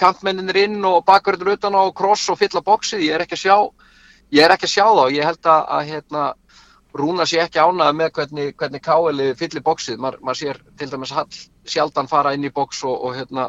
[0.00, 3.56] kantmenninir inn og bakverður utan á kross og fylla bóksið ég er ekki að sjá,
[4.32, 5.04] ég er ekki að sjá þá.
[5.16, 6.24] Ég held að, að hérna
[6.92, 11.30] Rúna sé ekki ánað með hvernig, hvernig káili fyllir bóksið, maður sér til dæmis hall,
[11.64, 13.46] sjaldan fara inn í bóks og, og hérna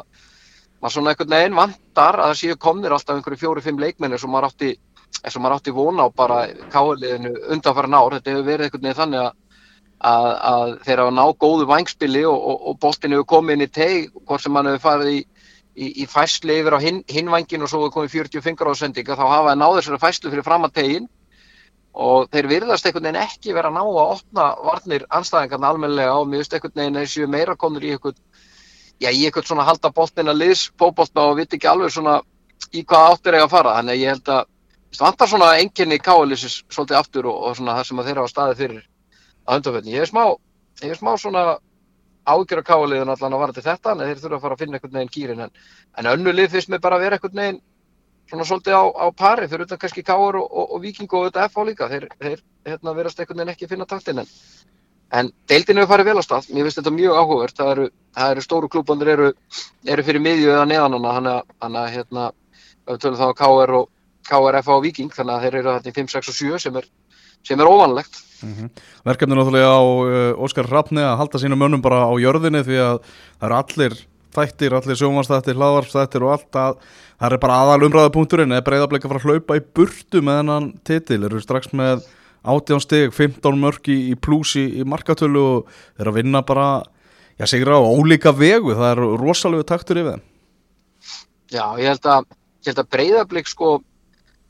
[0.80, 4.50] maður svona einhvern veginn vantar að það séu komnir alltaf einhverju fjóri-fimm leikmenni sem maður
[4.50, 4.70] átti,
[5.36, 6.38] maður átti vona á bara
[6.72, 9.30] káliðinu undanfæra nár þetta hefur verið einhvern veginn þannig að,
[10.12, 13.70] að, að þeir hafa ná góðu vangspili og, og, og boltin hefur komið inn í
[13.80, 15.18] teg hvort sem hann hefur farið í,
[15.76, 19.24] í, í fæsli yfir á hin, hinvangin og svo hefur komið 45 gráðu sendinga þá
[19.24, 21.08] hafa það náður sér að fæslu fyrir fram að tegin
[21.94, 26.54] og þeir virðast einhvern veginn ekki vera ná að opna varnir anstæðingarna almenlega og veist
[26.54, 28.18] einhvern veginn þessu meira komur í einhvern
[29.00, 32.20] já, í eitthvað svona halda boltina liðs fótbolta og viti ekki alveg svona
[32.74, 34.42] í hvað áttir eiga að fara þannig að ég held að
[34.98, 38.82] vantar svona enginni káalisis svolítið aftur og, og svona það sem þeirra á staði fyrir
[39.44, 39.94] að hundaföldin.
[39.94, 40.24] Ég er smá,
[40.82, 41.44] ég er smá svona
[42.24, 44.78] ágjör að káaliðin allan að vara til þetta en þeir þurfa að fara að finna
[44.78, 45.54] einhvern veginn gýrin en,
[45.98, 47.60] en önnu lið finnst mér bara að vera einhvern veginn
[48.30, 49.48] svona svolítið á, á pari.
[49.50, 51.88] Fyrir utan kannski káar og, og, og viking og þetta FH líka.
[51.92, 54.30] Þeir, þeir hérna, verast einhvern veginn ekki finna taktin en,
[55.12, 56.50] en deildin hefur farið vel á stað.
[56.50, 57.56] Mér finnst þetta mjög áhugavert.
[57.60, 59.32] Það eru, það eru stóru klúbandir eru,
[59.96, 61.38] eru fyrir miðju eða neðan hana.
[61.60, 62.28] Að hérna,
[62.92, 63.90] tölum þá káar og
[64.28, 66.78] káar FH og viking þannig að þeir eru hérna í 5, 6 og 7 sem
[66.80, 66.88] er,
[67.44, 68.70] sem er óvanlegt Mm -hmm.
[69.04, 72.96] Verkefni náttúrulega á uh, Óskar Rappni að halda sínum mönnum bara á jörðinni því að
[73.40, 73.94] það eru allir
[74.34, 76.76] þættir, allir sjómanstættir, hlaðvarpstættir og allt að
[77.20, 81.40] það er bara aðal umræðapunkturinn eða breyðarbleika að hlaupa í burtu með hennan titil, eru
[81.42, 82.04] strax með
[82.44, 86.68] 18 steg, 15 mörg í, í plúsi í, markatölu og eru að vinna bara,
[87.40, 90.30] já sigur á ólíka vegu, það er rosalegu taktur yfir þeim.
[91.54, 92.30] Já, ég held að,
[92.74, 93.78] að breyðarbleik sko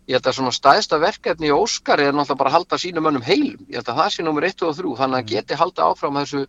[0.08, 3.24] ég held að svona staðista verkefni í Óskar er náttúrulega bara að halda sínum önnum
[3.24, 3.60] heilum.
[3.70, 6.18] Ég held að það sé nummer 1 og 3 þannig að hann geti halda áfram
[6.20, 6.42] þessu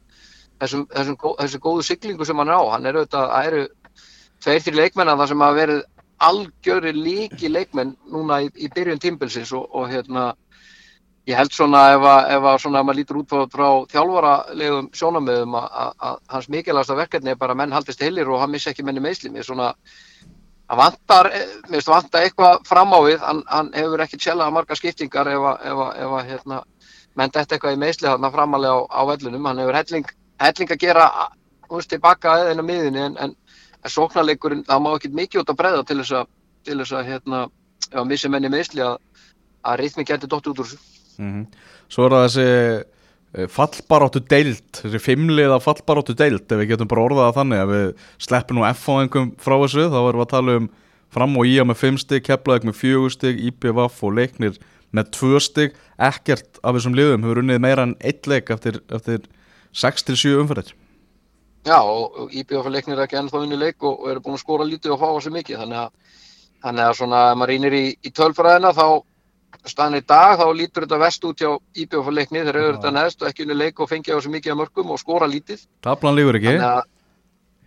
[0.62, 3.66] þessum, þessum, þessu góðu syklingu sem hann er á hann er auðvitað, það eru
[4.46, 5.84] tveir til leikmenn að það sem hafa verið
[6.26, 10.32] algjöri líki leikmenn núna í, í byrjun tímbilsins og, og hérna
[11.26, 14.90] ég held svona ef að, ef að svona ef maður lítur út frá, frá þjálfaralegum
[14.96, 18.86] sjónamöðum að hans mikilvægasta verkefni er bara að menn haldist heilir og hann missi ekki
[18.86, 19.72] menni meðsli mér svona
[20.70, 21.32] hann vantar,
[21.66, 25.50] mér finnst vantar eitthvað fram á við, hann, hann hefur ekki tjelaða marga skiptingar ef
[25.52, 26.62] að, ef að, að hérna,
[27.16, 30.08] menn þetta eitthvað í meðsli þarna framalega á, á vellunum, hann hefur helling,
[30.44, 31.10] helling að gera,
[31.70, 33.36] veist, tilbaka eða inn á miðinni en, en,
[33.82, 36.34] en sóknarleikurinn, það má ekki mikið út að breyða til þess að,
[36.66, 37.46] til þess að, hérna,
[37.92, 38.98] ef að missi menni meðsli að,
[39.66, 40.82] að rýðmi geti dótt út úr þessu.
[41.18, 41.48] Mm -hmm.
[41.90, 47.30] Svo er það þessi fallbaróttu deild, þessi fimmliða fallbaróttu deild, ef við getum bara orðað
[47.30, 47.88] að þannig ef við
[48.28, 50.70] sleppum nú F-fáingum frá þessu þá erum við að tala um
[51.16, 54.60] fram og íja með 5 stygg, Keflavík með 4 stygg IPVF og leiknir
[54.96, 55.76] með 2 stygg
[56.08, 59.28] ekkert af þessum liðum hefur unnið meira en 1 leik eftir, eftir
[59.76, 60.74] 6-7 umferðir.
[61.66, 64.94] Já og IPVF leiknir ekki ennþá unni leik og, og eru búin að skóra lítið
[64.94, 65.62] og fá þessu mikið.
[65.64, 66.18] Þannig að,
[66.66, 68.88] þannig að svona ef maður reynir í, í tölfræðina þá
[69.66, 71.50] staðan í dag þá lítur þetta vest út hjá
[71.82, 74.54] IBF og leikni þeir eru þetta neðst og ekki unni leik og fengja þessu mikið
[74.54, 75.66] af mörgum og skora lítið.
[75.86, 76.54] Tablan lífur ekki?
[76.60, 76.84] að,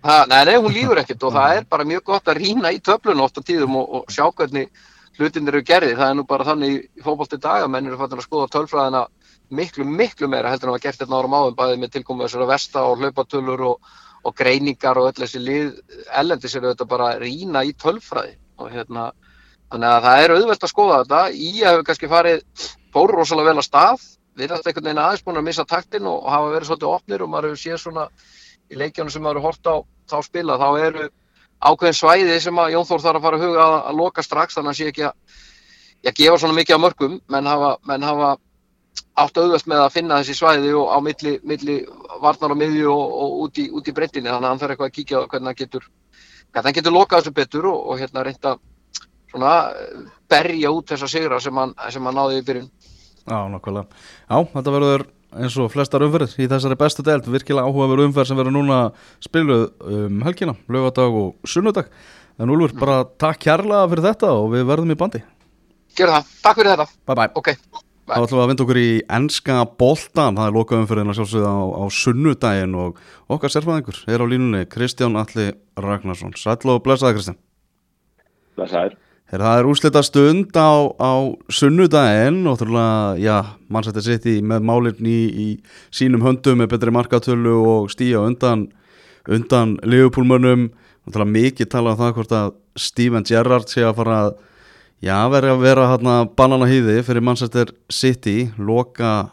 [0.04, 2.80] að, nei, nei, hún lífur ekkert og það er bara mjög gott að rýna í
[2.84, 4.70] töflun ofta tíðum og, og sjá hvernig
[5.18, 8.20] hlutin eru gerði, það er nú bara þannig í fókbalti dag að menn eru fattin
[8.20, 9.06] að skoða tölfræðina
[9.50, 12.50] miklu, miklu meira heldur en að hafa gert þetta árum áðum bæðið með tilkomið þessara
[12.52, 15.72] vesta og hlaupatölur og, og greiningar og öll þessi lið
[16.20, 19.11] ellendis eru þetta bara að rýna í tölfræði og hérna
[19.68, 21.18] Þannig að það er auðvelt að skoða þetta.
[21.24, 24.06] Að hefur kannski farið fóru rosalega vel að stað.
[24.38, 27.24] Við erum alltaf einhvern veginn aðeins búin að missa taktin og hafa verið svolítið opnir
[27.24, 28.04] og maður hefur séð svona
[28.68, 29.76] í leikjónu sem maður hefur hort á
[30.08, 30.56] þá spila.
[30.62, 31.08] Þá eru
[31.68, 34.56] ákveðin svæði sem að Jón Þór þarf að fara að huga að, að loka strax
[34.56, 35.40] þannig að sé ekki að,
[36.06, 37.18] að gefa svona mikið á mörgum.
[37.34, 38.30] Menn hafa, menn hafa
[39.18, 41.78] átt auðvelt með að finna þessi svæði og á milli, milli
[42.22, 44.30] varnar og miðju og, og út í, í breytinni.
[44.30, 45.88] Þannig að hann þarf eitthvað að kíkja hvernig hann getur,
[46.52, 48.56] hvernig hann getur lokað þessu betur og, og hérna reynda
[49.28, 49.54] svona
[50.30, 52.70] berja út þessa sigra sem hann, sem hann náði í byrjun
[53.28, 53.88] Já, nokkvæmlega.
[54.24, 55.04] Já, þetta verður
[55.37, 58.78] eins og flestar umferðir í þessari bestu deild virkilega áhugaveru umferð sem verður núna
[59.24, 61.90] spiluð um helgina, lögadag og sunnudag.
[62.38, 65.20] En Úlfur, bara takk kærlega fyrir þetta og við verðum í bandi.
[65.98, 67.30] Gjör það, takk fyrir þetta Bye bye.
[67.34, 67.52] Ok,
[68.08, 71.50] Þá ætlum við að vinda okkur í ennska boltan, það er loka umferðin að sjálfsögða
[71.52, 76.32] á, á sunnudaginn og okkar sérfæðingur er á línunni Kristján Alli Ragnarsson.
[76.40, 77.38] Sæll og blessaði Kristján.
[78.56, 78.96] Blessaður.
[79.28, 81.12] Her, það er úrslita stund á, á
[81.52, 82.88] sunnudaginn og þurfa,
[83.20, 83.36] já,
[83.68, 85.48] mannsætti sitt í með málirni í, í
[85.92, 88.70] sínum höndum með betri markatölu og stíja undan,
[89.28, 89.76] undan
[91.12, 94.36] þurfa mikið tala um það hvort að Steven Gerrard sé að fara að
[95.04, 99.30] já, vera að vera hérna banana hýði fyrir mannsættir City loka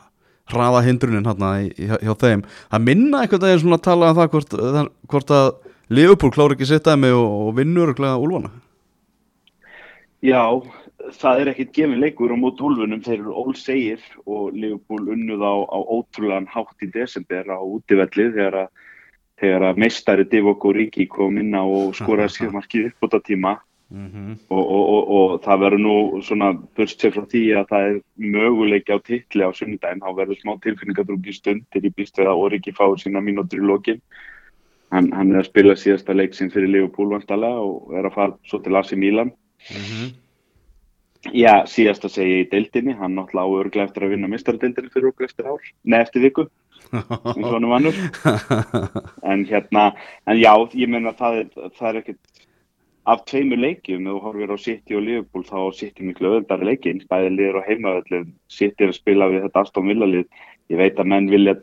[0.52, 2.46] hraða hindrunin hérna hjá, þeim.
[2.70, 4.58] Að minna einhvern veginn svona að tala um það hvort,
[5.10, 5.48] hvort að
[5.90, 8.54] liðupúl klára ekki sitt að mig og, og vinnur úlvana
[10.26, 10.42] Já,
[11.14, 15.54] það er ekkert gefin leikur á mót úlfunum, þeir eru ólsegir og Liverpool unnuð á,
[15.70, 18.72] á ótrúlegan hátt í desember á útivelli þegar að,
[19.42, 23.22] þegar að meistari Divock og Ríki kom inn á og skoraði skilmarkið upp á þetta
[23.30, 23.56] tíma
[23.90, 24.38] mm -hmm.
[24.50, 28.92] og, og, og, og það verður nú svona sér frá því að það er möguleiki
[28.96, 33.22] á titli á sunnudaginn, þá verður smá tilfinningadrúki stundir í býstuða og Ríki fáið sína
[33.22, 34.02] mínútur í lokin.
[34.92, 38.60] Hann, hann er að spila síðasta leiksinn fyrir Liverpool vantalega og er að fara svo
[38.60, 39.32] til Asi Milan.
[39.72, 40.14] Mm -hmm.
[41.34, 45.10] Já, síðast að segja í deildinni, hann náttúrulega á örglega eftir að vinna mistardeildinni fyrir
[45.10, 46.46] okkur eftir ár, neð eftir viku.
[47.72, 47.96] vannur
[49.32, 49.96] en hérna,
[50.28, 52.35] en já, ég meina það er, það er ekkert
[53.06, 56.70] af tveimur leikjum, ef þú horfir á City og Liverpool þá á City miklu öðvöldari
[56.72, 60.28] leikin bæði liður á heimavöldum, City er að spila við þetta Aston Villa lið,
[60.74, 61.56] ég veit að menn vilja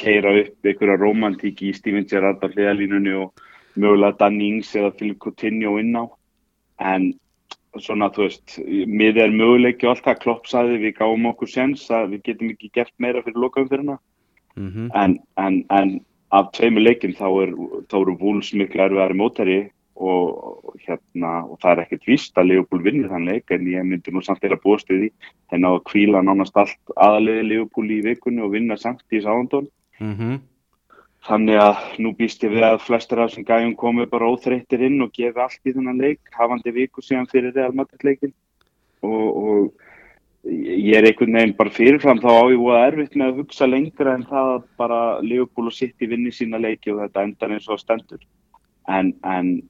[0.00, 3.44] keira upp einhverja romantíki í Steven Gerrard á hliðalínunni og
[3.76, 6.04] mögulega Danny Ings eða Philip Coutinho inn á.
[6.80, 7.12] En
[7.82, 8.56] svona þú veist,
[8.86, 10.20] mið er möguleiki og allt það.
[10.22, 13.84] Klopp saði við gáum okkur sens að við getum ekki gert meira fyrir lokaum fyrir
[13.84, 13.98] hana
[14.56, 14.90] mm -hmm.
[14.94, 17.50] en, en, en af tveimur leikim þá, er,
[17.90, 20.24] þá eru Wolves miklu erfiðari mótari og,
[20.66, 24.12] og hérna og það er ekkert vist að Leopold vinni þann leik en ég myndi
[24.14, 25.10] nú samt eða búast við því.
[25.50, 29.70] Þeir náðu að kvíla nánast allt aðaliði Leopold í vikunni og vinna samt í sáðandón
[30.00, 30.40] Mm -hmm.
[31.28, 35.02] þannig að nú býst ég við að flestir af þessum gæjum komi bara óþreyttir inn
[35.02, 38.32] og gefi allt í þennan leik hafandi viku síðan fyrir Real Madrid leikin
[39.02, 39.72] og, og
[40.44, 44.14] ég er einhvern veginn bara fyrirfram þá á ég voða erfitt með að hugsa lengra
[44.14, 47.80] en það að bara Leopold og City vinni sína leiki og þetta endar eins og
[47.80, 48.20] stendur.
[48.88, 49.62] En, en,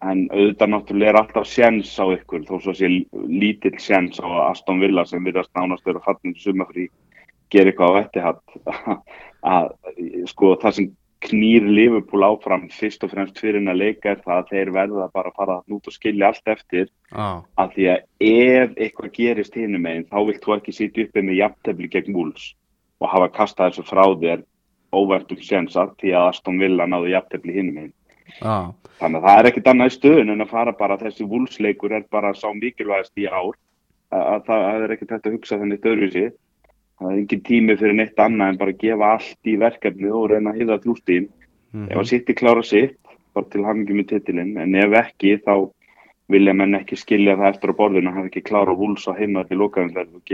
[0.00, 4.80] en auðvitað náttúrulega er alltaf sjens á ykkur þó svo sé lítill sjens á Aston
[4.80, 6.88] Villa sem virðast nánast vera fallin sumafrí
[7.52, 8.32] gera eitthvað á
[9.54, 9.70] að
[10.30, 14.52] sko það sem knýr Liverpool áfram fyrst og fremst fyrir hennar leika er það að
[14.54, 16.88] þeir verða bara að fara út og skilja allt eftir.
[17.12, 17.42] Ah.
[17.60, 21.40] að því að ef eitthvað gerist hinum meginn þá vilt þú ekki sitja uppi með
[21.42, 22.52] jafntefli gegn Wolves
[23.00, 24.44] og hafa kastað þessu frá þér
[24.94, 27.96] óvertum sénsar því að Aston Villa náðu jafntefli hinum meginn
[28.42, 28.70] Ah.
[29.00, 31.96] þannig að það er ekkit annað í stöðun en að fara bara þessi Wolves leikur
[31.96, 33.56] er bara sá mikilvægast í ár.
[34.10, 36.24] Að, að það að er ekkit hægt að hugsa þannig stöðruvísi
[37.00, 40.52] það er engin tími fyrir neitt annað en bara gefa allt í verkefni og reyna
[40.52, 41.28] að hýða þrjústíðin
[41.70, 42.96] Mm ef að City klára sitt
[43.34, 45.70] bara til hamingi með titilinn en ef ekki þá
[46.34, 49.44] vilja menn ekki skilja það eftir á borðinu að hafa ekki klára Wolves á heima
[49.46, 50.24] til lokaðumverð og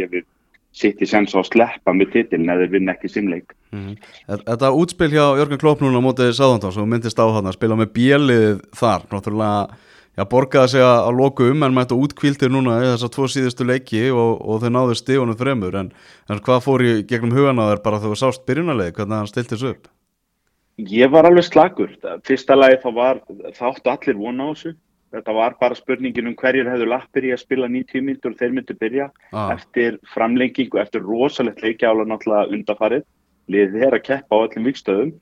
[0.77, 3.97] gefið City sens að sleppa með titilinn eða vinna ekki simleik Mhm.
[4.29, 7.91] Þetta útspil hjá Jörgen Klopp núna á mótið Sáðantón sem myndist á þarna, spila með
[7.97, 9.75] bjelið þar, náttúrulega
[10.17, 13.67] já, borgaði sig að að loku um en mættu útkvíldir núna í þessar tvo síðustu
[13.67, 15.91] leiki og, og þau náðu stífunum fremur en,
[16.31, 19.27] en hvað fór í gegnum hugan á þér bara þegar þú sást byrjunarleið, hvernig hann
[19.33, 19.91] stilti þessu upp?
[20.79, 21.93] Ég var alveg slagur.
[22.25, 23.21] Fyrsta lagi þá var,
[23.57, 24.75] þáttu allir vona á þessu.
[25.17, 28.55] Þetta var bara spurningin um hverjir hefðu lappir í að spila 90 myndur og þeir
[28.57, 29.55] myndu byrja Ah.
[29.55, 33.05] eftir framlengingu, eftir rosalegt leikjála náttúrulega undafarið.
[33.49, 35.13] Liðið er að keppa á öllum vikstöðum.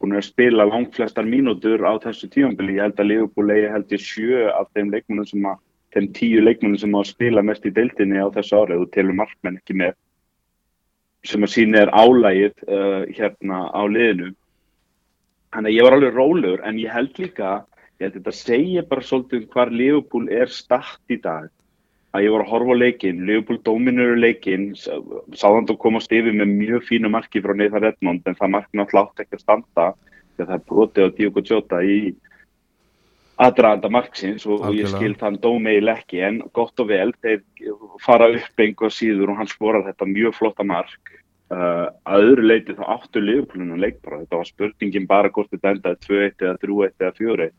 [0.00, 2.76] Búin að spila langflestar mínútur á þessu tífambili.
[2.76, 5.58] Ég held að Liverpool eigi held ég sjö af þeim leikmunum sem að,
[5.94, 9.60] þeim tíu leikmunum sem að spila mest í deildinni á þessu árið og telur markmenn
[9.60, 9.94] ekki með
[11.24, 14.34] sem að sína er álægið uh, hérna á liðinu
[15.54, 17.50] Þannig að ég var alveg rólegur en ég held líka,
[18.00, 21.50] ég held þetta segja bara svolítið um hvar Liverpool er statt í dag.
[22.14, 24.68] Að ég var að horfa á leikinn, Liverpool dominur leikinn,
[25.34, 29.10] sáðan þú komast yfir með mjög fínu marki frá Nathan Redmond en það marki náttúrulega
[29.10, 29.88] átt ekki að standa
[30.34, 31.98] því að það er brotið á Diogo Jota í
[33.42, 37.42] aðdraðanda marksins og, og ég skil þann dómeil ekki en gott og vel, þeir
[38.02, 41.14] fara upp einhver síður og hann skorar þetta mjög flotta mark.
[41.54, 45.74] Uh, að öðru leiti þá áttu liðbúlunum leik bara, þetta var spurningin bara hvort þetta
[45.74, 47.52] endaði 2-1 eða 3-1 eða 4-1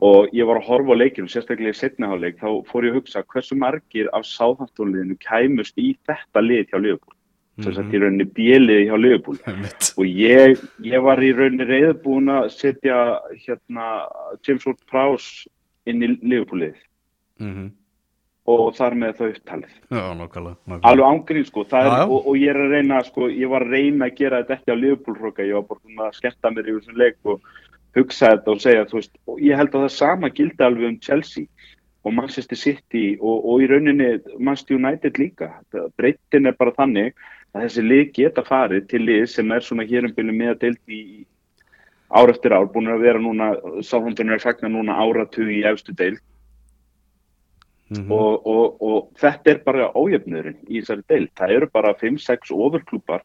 [0.00, 3.22] og ég var að horfa á leikinu, sérstaklega í setniháleik, þá fór ég að hugsa
[3.28, 7.16] hversu margir af sáþáttónliðinu kæmust í þetta lið hjá liðbúl
[7.60, 8.96] sem sagt í rauninni bjelið hjá
[9.50, 9.90] Einmitt.
[10.00, 13.88] og ég, ég var í rauninni reyðbúin að setja hérna
[14.46, 15.48] James Ward-Prowse
[15.86, 16.78] inn í liðbúlið
[17.40, 17.70] Mhm.
[18.50, 19.74] og þar með þau upptalið.
[19.90, 20.56] Já, nákvæmlega.
[20.82, 21.64] alveg ángrín sko.
[21.64, 24.42] Það er, og, og ég er að reyna sko, ég var að reyna að gera
[24.42, 27.40] þetta ekki á liðbúlhróka ég var bara svona að skemmta mér í þessum leik og
[27.96, 31.46] hugsa þetta og segja veist, og ég held að það sama gildi alveg um Chelsea
[32.04, 35.50] og Manchester City og, og í rauninni Manchester United líka
[35.98, 37.12] breytin er bara þannig
[37.52, 40.62] að þessi lið geta farið til lið sem er svona hér um byrju með að
[40.64, 41.20] deildi í
[42.10, 43.52] ár eftir ár, búin að vera núna
[43.86, 46.22] sáfondunir er að fagna núna áratug í efstu deild
[47.90, 48.12] Mhm.
[48.12, 51.30] og, og, og þetta er bara ójöfnurinn í þessari deild.
[51.34, 53.24] Það eru bara 5-6 ofurklúpar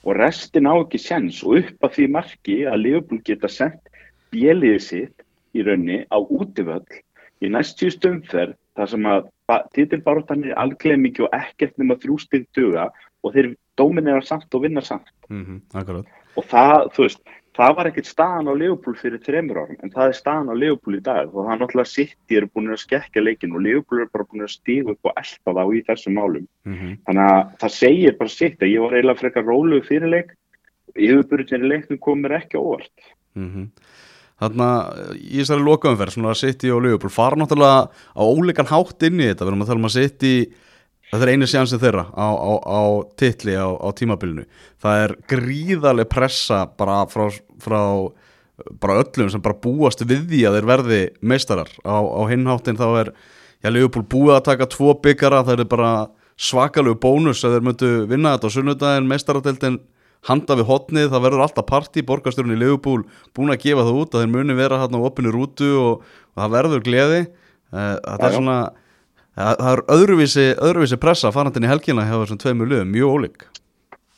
[0.00, 3.89] og restin á ekki sens og upp að því marki að Liverpool geta sendt
[4.34, 5.24] bjeliðið sitt
[5.56, 6.86] í raunni á útivöll
[7.40, 9.28] í næstíu stumferð þar sem að
[9.74, 12.88] titilbáratan er alglega mikið og ekkert nema þrjústig duga
[13.24, 15.10] og þeir dóminera samt og vinna samt.
[15.28, 16.06] Mhm, akkurat.
[16.36, 17.20] og það, þú veist,
[17.58, 20.96] það var ekkert staðan á Leopold fyrir þremur árum en það er staðan á Leopold
[20.96, 21.34] í dag.
[21.34, 24.46] Og það er náttúrulega City eru búin að skekka leikin og Leopold eru bara búin
[24.46, 26.46] að stíga upp og elpa þá í þessum málum.
[26.64, 26.98] Mhm.
[27.06, 30.36] þannig að það segir bara sitt að ég var eiginlega frekar róluð fyrir leik
[30.94, 33.10] yfirbyrðin í leiknum kom mér ekki óvart
[34.40, 34.56] Mhm.
[34.56, 34.70] Þarna
[35.20, 39.44] í þessari lokaumferð, svona City og Liverpool fara náttúrulega á ólíkan hátt inn í þetta,
[39.44, 40.34] við erum að tala um að City
[41.10, 42.80] Þetta er einu sjansið þeirra á, á, á
[43.18, 44.44] titli á, á tímabilinu.
[44.78, 47.24] Það er gríðarlega pressa bara frá,
[47.58, 47.80] frá
[48.78, 51.00] bara öllum sem bara búast við því að þeir verði
[51.32, 51.72] meistarar.
[51.82, 51.98] Á,
[52.30, 53.12] hinháttin þá er,
[53.58, 55.92] já, Leopold búið að taka tvo byggara, það er bara
[56.40, 59.80] svakalegu bónus að þeir myndu vinna þetta á sunnudagin, meistaradeldin
[60.28, 64.14] handa við hotnið, það verður alltaf parti, borgarstjórun í Leopold búin að gefa það út
[64.14, 66.04] að þeir muni vera hérna á opinu rútu og,
[66.34, 67.20] og það verður gleði.
[67.70, 68.60] Eh, Þetta er svona
[69.40, 73.44] Það, það er öðruvísi, öðruvísi pressa farandinn í helgina hjá þessum tveimur liðum, mjög ólík.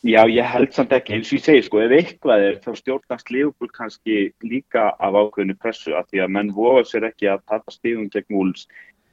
[0.02, 3.28] Já, ég held samt ekki, eins og ég segi sko, ef eitthvað er þá stjórnast
[3.30, 7.74] Liverpool kannski líka af ákveðinu pressu að því að menn vofa sér ekki að tapa
[7.74, 8.64] stíðum gegn Wolves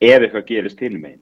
[0.02, 1.22] ef eitthvað gerist hinum einn.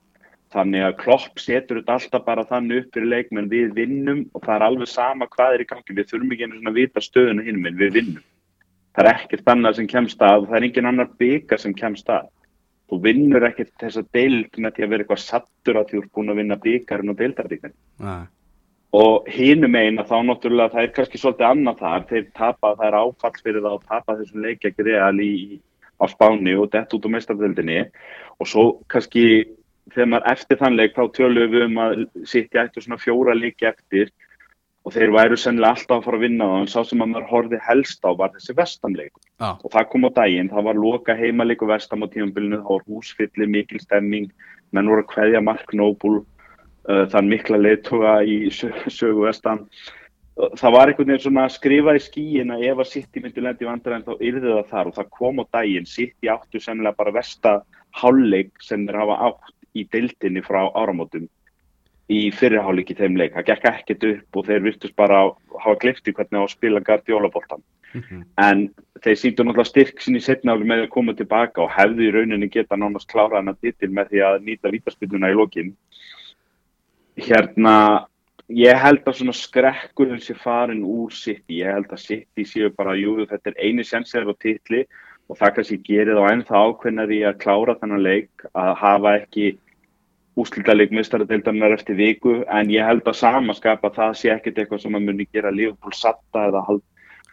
[0.55, 4.53] Þannig að Klopp setur þetta alltaf bara þannig upp fyrir leikmenn við vinnum og það
[4.55, 7.43] er alveg sama hvað er í gangi, við þurfum ekki einu svona að vita stöðuna
[7.43, 8.23] hinum einn, við vinnum.
[8.95, 12.07] Það er ekkert annað sem kemst að og það er engin annar bygga sem kemst
[12.15, 12.31] að.
[12.87, 16.31] Þú vinnur ekkert þessa deild með því að vera eitthvað sattur að þú ert búin
[16.31, 17.77] að vinna byggarinn og deildarbyggarinn
[18.07, 18.23] Nei.
[18.95, 22.85] og hinum einn að þá náttúrulega það er kannski svolítið annað þar þeir tapa, það
[22.87, 25.33] er áfall fyrir það að tapa þessum leikja ekki real í,
[25.99, 27.81] á Spáni og dett út á meistardöldinni
[28.39, 29.27] og svo kannski
[29.93, 33.69] þegar maður eftir þann leik þá tölum við um að sitja eftir svona fjóra leiki
[33.69, 34.13] eftir
[34.87, 37.29] og þeir væru sennilega alltaf að fara að vinna það en sá sem að maður
[37.31, 39.49] horfið helst á var þessi vestamleikur Já.
[39.51, 43.49] og það kom á daginn, það var loka heimaleiku vestam á tímabilinu, það var húsfylli
[43.51, 44.31] mikil stemming,
[44.71, 49.65] menn voru að kveðja Mark Noble uh, þann mikla leiðtoga í sö sögu vestam
[50.37, 53.67] það var einhvern veginn svona að skrifa í skíin að ef að City myndi lendi
[53.67, 55.87] vandræðin þá yrði það þar og það kom á daginn.
[55.89, 57.53] City áttu semlega bara vesta
[57.97, 61.27] hálfleik sem þeir hafa átt í deildinni frá áramótum
[62.07, 65.25] í fyrirháleik í þeim leik, það gekk ekkert upp og þeir virtust bara
[65.59, 67.63] hafa glifti hvernig að spila Guardiola-boltan
[67.95, 68.67] en
[69.03, 72.77] þeir síndu náttúrulega styrk sinni setnáli með að koma tilbaka og hefði í rauninni geta
[72.79, 75.73] nánast klára hann að titil með því að nýta vítaspilluna í lokin.
[77.17, 77.75] Hérna
[78.47, 82.95] ég held að svona skrekkurinn sé farin úr City, ég held að City séu bara,
[82.95, 84.85] jú, þetta er eini sensir á titli
[85.27, 89.55] og það kannski gerir þá ennþá ákveðnar í að klára þennan leik að hafa ekki
[90.37, 95.07] úslítaleg mistaradeildarinnar eftir viku en ég held að samaskapa það sé ekkert eitthvað sem að
[95.07, 96.63] muni gera Leopold satta eða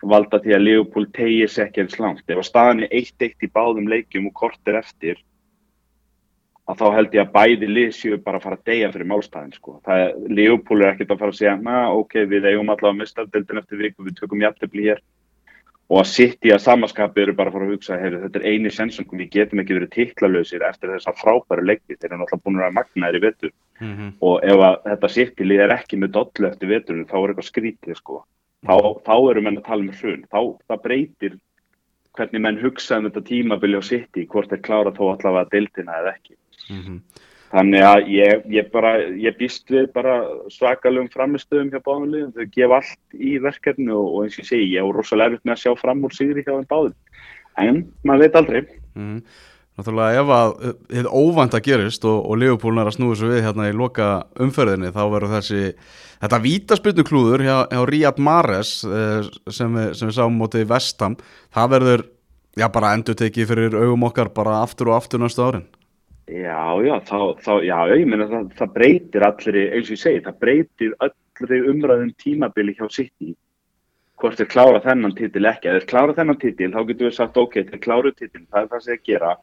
[0.05, 2.25] valda því að Leopold tegir sér ekki eins langt.
[2.29, 5.21] Ef að staðan er 1-1 í báðum leikjum og kortir eftir
[6.65, 9.57] að þá held ég að bæði lið séu bara að fara að deyja fyrir málstæðin
[9.59, 9.75] sko.
[9.85, 13.61] Það er, Leopold er ekkert að fara að segja na ok, við eigum allavega mistaradeildin
[13.61, 15.03] eftir viku, við tökum jæftefli hér
[15.95, 18.47] og að sitt í að samaskapi eru bara að fara að hugsa heyri, þetta er
[18.51, 22.45] eini sensum, við getum ekki verið tittlalösir eftir þess að frábæru leikti þeir eru náttúrulega
[22.49, 23.53] búin að vera magnaðir í vetur.
[23.81, 24.11] Mm -hmm.
[24.27, 27.99] og ef að þetta sittilið er ekki með dollu eftir veturinn þá er eitthvað skrítið
[28.01, 28.25] sko.
[28.65, 28.77] Þá,
[29.07, 30.25] þá eru menn að tala um hrun.
[30.33, 31.39] Þá það breytir
[32.15, 36.15] hvernig menn hugsa um þetta tímabili á sitti hvort þeir klára þó allavega deildina eða
[36.17, 36.35] ekki.
[36.71, 36.99] Mhm.
[37.55, 40.19] Þannig að ég, ég bara ég býst við bara
[40.51, 44.69] svakalum framistöðum hjá báðanliðum, þau gefa allt í verkefni og, og eins og ég segi,
[44.75, 46.95] ég er rosalega erfitt með að sjá fram úr sigri hjá þeim báðum.
[47.63, 48.63] En maður veit aldrei.
[48.99, 49.21] Mm.
[49.75, 53.65] Náttúrulega ef að óvænt að gerist og, og Leopold er að snúið svo við hérna
[53.71, 54.09] í loka
[54.45, 55.63] umferðinni þá verður þessi
[56.23, 61.17] þetta vítaspilnu klúður hjá, hjá Riyad Mahrez eh, sem, við- við sáum mótið í Vestam
[61.55, 62.05] það verður
[62.63, 65.67] já bara endur tekið fyrir augum okkar bara aftur og aftur næstu árin
[66.25, 70.21] Já, já, þá, þá, já, ég meina það, það breytir allri, eins og ég segi,
[70.25, 73.35] það breytir allri umræðum tímabili hjá City
[74.21, 75.69] hvort þeir klára þennan titil ekki.
[75.69, 78.71] Ef þeir klára þennan titil, þá getum við sagt, ok, þeir kláru titil, það er
[78.71, 79.35] það sem þeir gera.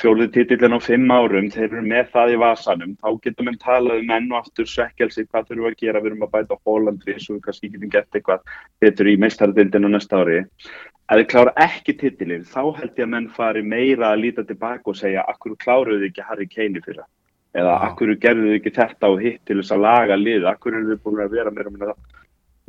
[0.00, 4.00] Fjólið titilin á fimm árum, þeir eru með það í vasanum, þá getum við talað
[4.00, 7.16] um enn og aftur svekkelsi, hvað þurfum við að gera, við erum að bæta Hollandri,
[7.20, 10.38] svo við kannski getum gett eitthvað betur í meistardildinu næsta ári.
[11.04, 14.88] Ef þeir klára ekki titilin, þá held ég að menn fari meira að líta tilbaka
[14.88, 17.04] og segja, akkur kláruðu þið ekki Harry Kane í fyrra?
[17.54, 20.94] Eða akkur gerðu þið ekki þetta og hitt til þess að laga lið, akkur eru
[20.94, 22.22] þið búin að vera meira með það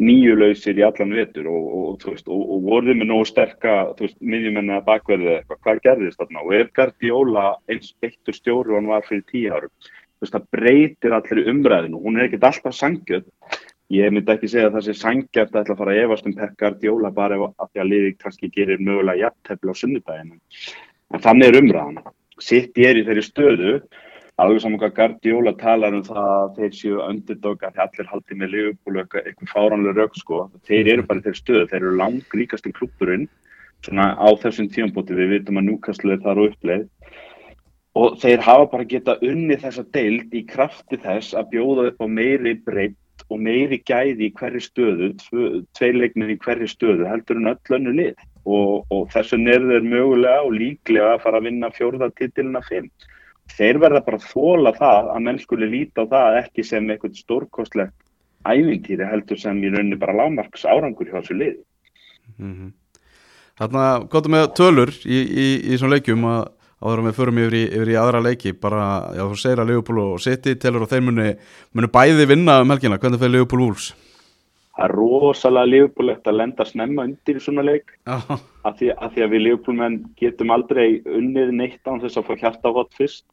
[0.04, 1.48] nýjulausir í allan vetur?
[1.48, 6.44] Og, og, og, og, voruð með nógu sterka að bakverðu eða eitthvað, hvað gerðist þarna?
[6.44, 9.72] Og er Guardiola eins beittur stjóri og hann var fyrir tíu árum
[10.16, 13.26] þú veist, það breytir allir umræðinu hún er ekkert alltaf sangjöld
[13.94, 17.12] ég myndi ekki segja að það sé sangjart að fara að efast um Pep Guardiola
[17.14, 20.40] bara að því að liði kannski gerir mögulega jafntefli á sunnudaginu
[21.14, 22.02] en þannig er umræðan.
[22.42, 23.76] Sitt ég er í þeirri stöðu.
[24.42, 28.52] Alveg saman hvað Guardiola talar um það að þeir séu underdoga þegar allir haldi með
[28.52, 30.40] Liverpool eitthvað, fáránlega rauk sko.
[30.68, 33.30] þeir eru bara í þeirri stöðu, þeir eru langríkasti klubburinn
[33.86, 36.86] svona á þessum tíumbóti við vitum að Newcastle er þar á uppleið.
[37.96, 42.08] Og þeir hafa bara geta unni þessa deild í krafti þess að bjóða upp á
[42.12, 43.00] meiri breytt
[43.32, 45.10] og meiri gæði í hverju stöðu
[45.78, 48.24] tveileikmin í hverju stöðu heldur en öll önnu lið.
[48.46, 52.92] Og, og þessu nærður mögulega og líklega að fara að vinna fjórða titilina fimm.
[53.56, 57.20] Þeir verða bara að þóla það að menn skuli líta á það ekki sem eitthvað
[57.22, 57.98] stórkostlegt
[58.46, 61.62] ævintýri heldur sem í rauninni bara lágmarks árangur hjá þessu liði.
[62.38, 62.74] Mm
[63.56, 66.42] Þarna, gott með tölur í, í, í svona leikjum að
[66.84, 69.72] áður að við förum yfir í, yfir í aðra leiki bara, já þú segir að
[69.72, 71.30] Leopold og City telur og þeir muni,
[71.76, 73.94] muni bæði vinna um helgina, hvernig fyrir Leopold Wolves?
[74.76, 77.94] Það er rosalega liðbúlegt að lenda snemma undir svona leik.
[78.04, 78.18] Já,
[78.68, 82.42] af því, af því að við liðbúlmenn getum aldrei unnið neitt án þess að fá
[82.42, 83.24] hjartafott fyrst.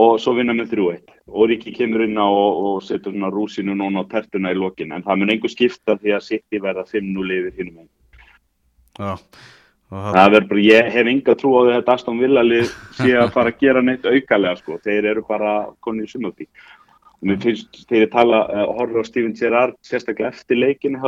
[0.00, 3.74] Og svo vinna með 3-1 og Ríki kemur inn á og, og setur svona rúsinu
[3.76, 4.94] núna á tertuna í lokin.
[4.96, 7.90] En það mun einhver skipta því að City verða 5-0 yfir hinnum einn.
[8.96, 9.12] já
[9.92, 13.58] bara, ég hef enga trú á því að Aston Villa lið sé að fara að
[13.60, 16.48] gera neitt aukalega sko, þeir eru bara konni í sumöfí.
[17.20, 21.02] Og mér finnst ég tala, uh, horfður á Steven Gerrard sérstaklega eftir leikinu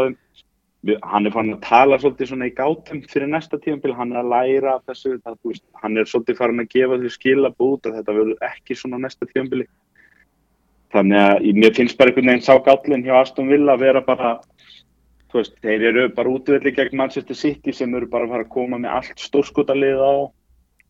[1.02, 4.32] hann er farin að tala svolítið svona í gátum fyrir næsta tímabil, hann er að
[4.34, 8.46] læra þessu, það, veist, hann er svolítið farin að gefa því skilabút að þetta verður
[8.50, 9.66] ekki svona næsta tímabili.
[10.94, 14.34] Þannig að mér finnst bara einhvern veginn sá gállin hjá Aston Villa að vera bara
[15.34, 18.52] þú veist, þeir eru bara útvelli gegn Manchester City sem eru bara að fara að
[18.54, 20.14] koma með allt stórskotalið á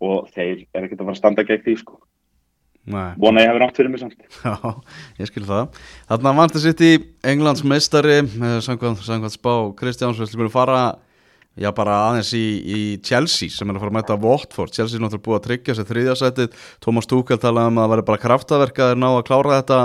[0.04, 1.96] og þeir er ekkert að fara að standa gegn því sko.
[2.84, 4.20] nei, Vona ég hefur átt fyrir mig samt.
[4.44, 4.74] já,
[5.22, 5.80] ég skil það.
[6.26, 6.92] Vant að sitt í
[7.24, 10.84] Englands meistari samkvæmt, samkvæmt spá Kristjáns, við slumum fara
[11.56, 15.04] já bara aðeins í, í Chelsea sem er að fara að mæta Watford, Chelsea er
[15.06, 18.88] náttúrulega búið að tryggja sér þriðjasætið, Thomas Tuchel talaði um að það væri bara kraftaverka
[18.90, 19.78] þeir ná að klára þetta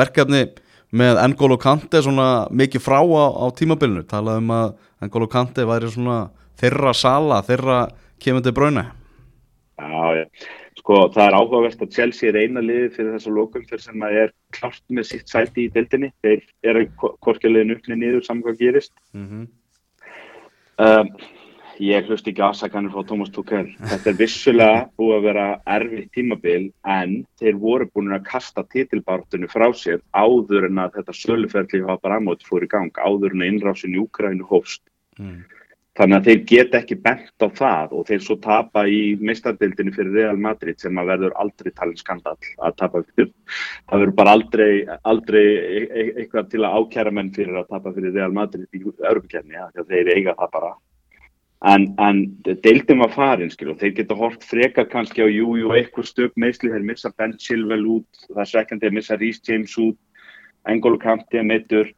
[0.00, 0.42] verkefni
[0.90, 4.72] með N'Golo Kante svona mikið frá á, á tímabilinu, talaði um að
[5.06, 6.22] N'Golo Kante væri svona
[6.60, 7.84] þeirra sala, þeirra
[8.20, 8.90] kemur til bráuna
[9.80, 10.26] Já.
[10.80, 14.18] Sko, það er áhugavert að Chelsea er eina liði fyrir þessa lokum fyrir sem að
[14.22, 16.08] er klart með sitt sæti í deildinni.
[16.24, 16.84] Þeir eru
[17.24, 18.92] korkjaliðin uppni niður saman hvað gerist.
[19.12, 19.48] mm -hmm.
[20.80, 21.08] Um,
[21.80, 23.70] ég hlust ekki afsakanir frá Thomas Tuchel.
[23.80, 26.66] Þetta er vissulega búið að vera erfitt tímabil
[26.96, 32.04] en þeir voru búin að kasta titilbártunni frá sér áður en að þetta söluferðli hafa
[32.04, 34.84] bara aðmótt fór í gang, áður en að innrásin í Úkrænu hófst.
[35.18, 35.40] mm.
[35.98, 40.14] Þannig að þeir geta ekki bent á það og þeir svo tapa í meistardildinni fyrir
[40.14, 43.32] Real Madrid sem að verður aldrei talin skandal að tapa fyrir.
[43.90, 44.70] Það verður bara aldrei,
[45.10, 48.84] aldrei e e eitthvað til að ákjæra menn fyrir að tapa fyrir Real Madrid í
[48.86, 50.72] örfukefni, ja, þeir eiga það bara.
[51.68, 52.20] En, en
[52.64, 56.38] deildin var farin, skil, og þeir geta hort frekar kannski á jú, jú, eitthvað stök
[56.40, 59.98] meðsli, þeir missa Ben Chilwell út, það er svekkandi að missa Rhys James út,
[60.72, 61.92] Engolo Kanti að meittur,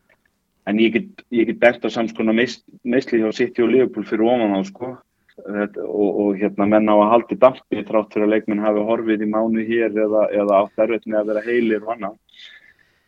[0.67, 4.61] en ég get, get bent á samskona meðsli hjá City og Liverpool fyrir ofan á
[4.67, 4.93] sko.
[5.33, 9.29] Og, og hérna menn á að haldi dampi þrátt fyrir að leikmenn hafi horfið í
[9.33, 12.19] mánu hér eða, eða erfitt með að vera heilir og annað.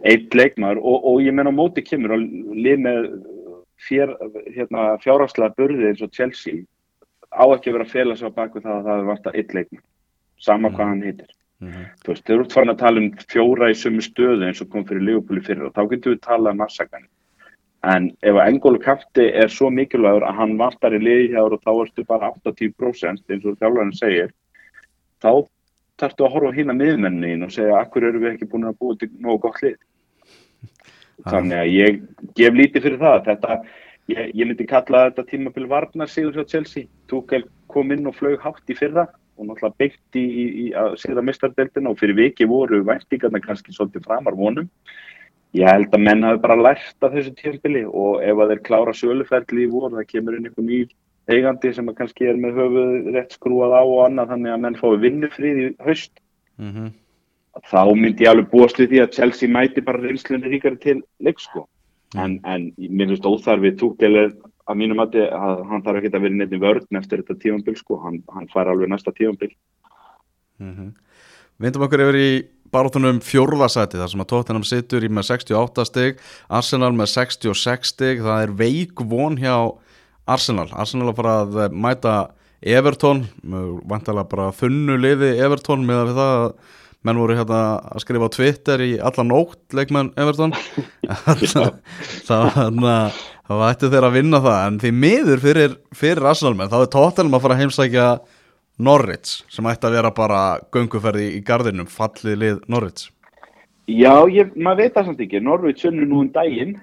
[0.09, 3.11] Eitt leikmar og, og ég menn á móti kemur og lið með
[3.89, 4.13] fér,
[4.57, 6.65] hérna, fjárhagslega burði eins og Chelsea
[7.35, 9.57] á ekki að vera að fela sig á baku það að það er vant að
[9.59, 9.85] leikmar
[10.39, 11.33] sama hvað hann heitir
[11.63, 11.85] Mm -hmm.
[12.03, 14.85] þú veist, þeir eru farin að tala um fjóra í sömu stöðu eins og kom
[14.85, 17.09] fyrir Liverpool í fyrir og þá getum við talað um afsakanir
[17.85, 21.59] En ef að Engólu Kafti er svo mikilvægur að hann vantar í liði hjá og
[21.61, 24.31] þá ertu bara 80% eins og þjálfarinn segir,
[25.21, 25.45] þá
[26.01, 29.11] þarftu að horfa hína miðmennin og segja akkur eru við ekki búin að búið til
[29.19, 29.77] nógu gott lið.
[31.23, 32.01] Þannig að ég
[32.39, 33.19] gef lítið fyrir það.
[33.29, 33.59] Þetta,
[34.13, 36.91] ég, ég myndi kalla þetta tímabil varnar sigur hjá Chelsea.
[37.11, 40.97] Túkel kom inn og flög hátt í fyrra og náttúrulega byggt í, í, í að
[41.03, 44.69] sigra mistardeltina og fyrir viki voru væntingarna kannski svolítið framar vonum.
[45.55, 48.95] Ég held að menn hafi bara lært af þessu tímpili og ef að þeir klára
[48.99, 50.89] söluferðli í voru það kemur inn einhver nýr
[51.31, 54.91] eigandi sem kannski er með höfuð rétt skrúað á og annað þannig að menn fái
[55.05, 56.13] vinnufrið í haust.
[56.59, 56.91] Mm -hmm.
[57.71, 61.69] Þá myndi ég alveg búast við því að Chelsea mæti bara reynslunni ríkari til leiksko.
[62.19, 64.35] En, en mér finnst óþarfið túkdelir
[64.71, 65.17] að mínum að
[65.69, 68.01] hann þarf ekki að vera í vörðn eftir þetta tífambil sko.
[68.03, 69.53] Hann, hann fær alveg næsta tífambil.
[70.63, 70.93] Mm -hmm.
[71.63, 72.31] Vindum okkur yfir í
[72.75, 78.23] baróttunum fjórðasæti þar sem að Tottenham situr í með 68 stig Arsenal með 66 stig
[78.25, 79.79] það er veik von hjá
[80.27, 82.15] Arsenal Arsenal að fara að mæta
[82.65, 83.27] Everton
[83.85, 86.47] vantalega bara þunnu liði Everton með að það
[87.05, 87.61] menn voru hérna
[87.93, 90.55] að skrifa á Twitter í allan nótt leikmenn Everton.
[92.25, 92.79] Það,
[93.45, 94.61] það vætti þeir að vinna það.
[94.67, 98.07] En því miður fyrir, fyrir Arsenal menn þá er Tottenham að fara að heimsækja
[98.85, 100.41] Norwich sem ætti að vera bara
[100.75, 103.11] gönguferði í gardinum, fallið lið Norwich.
[103.85, 105.43] Já, ég, maður veit það samt ekki.
[105.45, 106.79] Norwich unnu nú um daginn.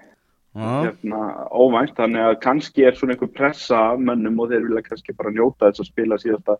[0.55, 1.21] Hérna,
[1.51, 5.69] óvænt, þannig að kannski er svona einhver pressa mönnum og þeir vilja kannski bara njóta
[5.69, 6.57] þess að spila síðasta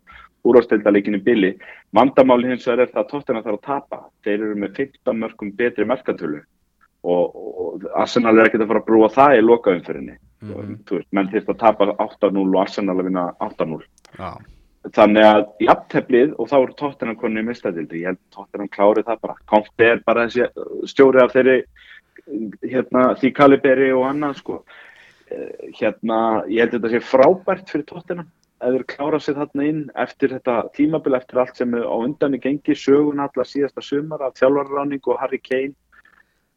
[0.48, 1.52] úrásteldaleikin í bili.
[1.96, 4.02] Vandamáli hins vegar er það að tóttina þarf að tapa.
[4.24, 6.42] Þeir eru með 15 mörgum betri merkantölu
[7.04, 11.06] og, og Arsenal er ekkert að fara að brúa það í lokaumferinni mm -hmm.
[11.12, 13.82] menn þýrst að tapa 8-0 og Arsenal að vinna 8-0
[14.20, 14.38] ah.
[14.98, 19.36] þannig að jafnteflið og þá eru tóttina konni mistadildi, ég held tóttina klárið það bara,
[19.46, 21.64] Konti er bara þessi uh, stjóri af þeirri
[22.64, 24.62] hérna, því Kaliberi og annað sko.
[25.32, 28.28] Eh, hérna, ég held þetta sé frábært fyrir tóttina
[28.62, 32.42] ef þeir klára sig þarna inn eftir þetta tímabil, eftir allt sem á undan í
[32.42, 35.74] gengi, sögun allar síðasta sumar af þjálfarráning og Harry Kane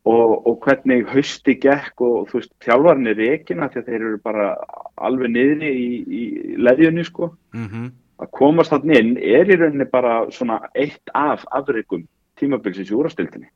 [0.04, 4.50] og, og hvernig hausti gekk og þú veist, þjálfarinn er því að þeir eru bara
[4.96, 6.22] alveg niðri í, í
[6.60, 7.32] leðjunni sko.
[7.56, 7.92] Mm -hmm.
[8.20, 12.06] að komast þarna inn er í rauninni bara svona eitt af afreikum
[12.36, 13.48] tímabilsins í úrastildinni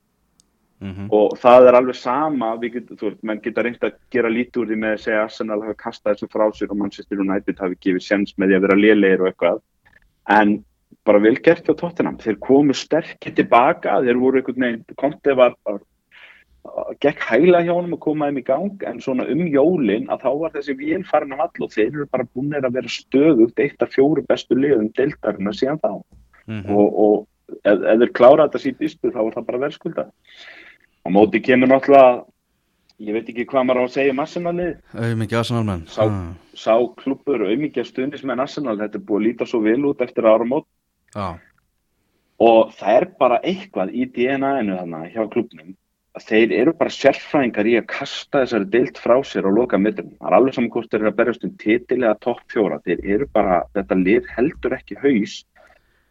[0.79, 1.09] Mm -hmm.
[1.11, 4.69] og það er alveg sama getum, þú veist, menn geta reynd að gera lítið úr
[4.69, 7.79] því með að segja að Arsenal hafi kastað þessu frá sér og Manchester United hafi
[7.83, 9.59] gefið séns með því að vera lélegir og eitthvað
[10.39, 10.65] en
[11.05, 15.57] bara vel gert hjá Tottenham þeir komu sterkir tilbaka þeir voru einhvern veginn, kontið var,
[17.01, 20.31] gekk hægla hjá honum að koma þeim í gang en svona um jólin að þá
[20.45, 23.83] var þessi vél farin af all og þeir eru bara búin að vera stöðugt eitt
[23.83, 25.93] af fjóru bestu liðum deildarinn að síðan þá
[26.49, 26.77] Mm -hmm.
[26.77, 27.29] og, og
[27.65, 30.05] ef, ef þeir klára þetta síðan þá er það bara verðskulda
[31.09, 32.25] á móti kemur náttúrulega
[32.99, 36.75] ég veit ekki hvað maður á að segja um Arsenalið Auðmikið Arsenalmenn Sá- Ah, sá
[37.01, 40.67] klubur auðmikið stuðnismenn Arsenal þetta er búið að líta svo vel út eftir áramót
[41.15, 41.39] Já,
[42.39, 45.73] og það er bara eitthvað í DNA-inu þarna hjá klubnum
[46.19, 50.09] að þeir eru bara sérfræðingar í að kasta þessari deilt frá sér og loka mittum.
[50.19, 52.79] Það er alveg saman hvort þeir eru að berjast um titil eða topp fjóra.
[52.83, 55.35] Þeir eru bara, þetta lið heldur ekki haus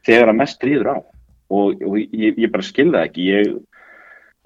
[0.08, 3.26] þegar að mest ríður á og, og ég, ég bara skilða ekki.
[3.34, 3.52] Ég,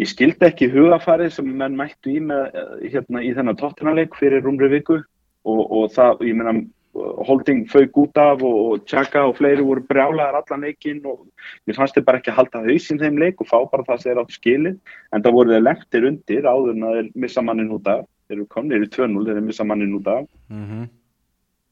[0.02, 4.44] ég skildi ekki hugafarið sem menn mættu í með eh, hérna í þennan tóttunarleik fyrir
[4.46, 9.38] rúmri viku og, og það, ég meina Holding fauk út af og, og Tjaka og
[9.38, 11.22] fleiri voru brjálaðar allan leikinn og
[11.64, 14.10] mér fannst þeir bara ekki að halda hausinn þeim leik og fá bara það sem
[14.10, 17.72] þeir áttu skilið en það voru þeir lengtir undir áður en að þeir missa mannin
[17.78, 18.02] út af.
[18.28, 20.28] Þeir eru komnir í 2-0 þeir missa mannin út af.
[20.52, 20.90] Mm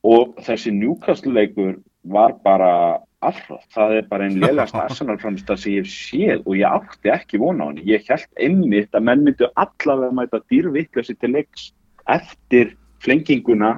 [0.07, 5.63] og þessi Newcastle leikur var bara alltaf, það er bara einn lélegast Arsenal framist að
[5.63, 9.09] sem ég hef séð og ég átti ekki vona á henni, ég held einmitt að
[9.09, 11.71] menn myndu allavega mæta dýrvittlösi til leiks
[12.09, 13.75] eftir flenginguna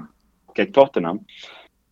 [0.56, 1.26] gegn Tottenham.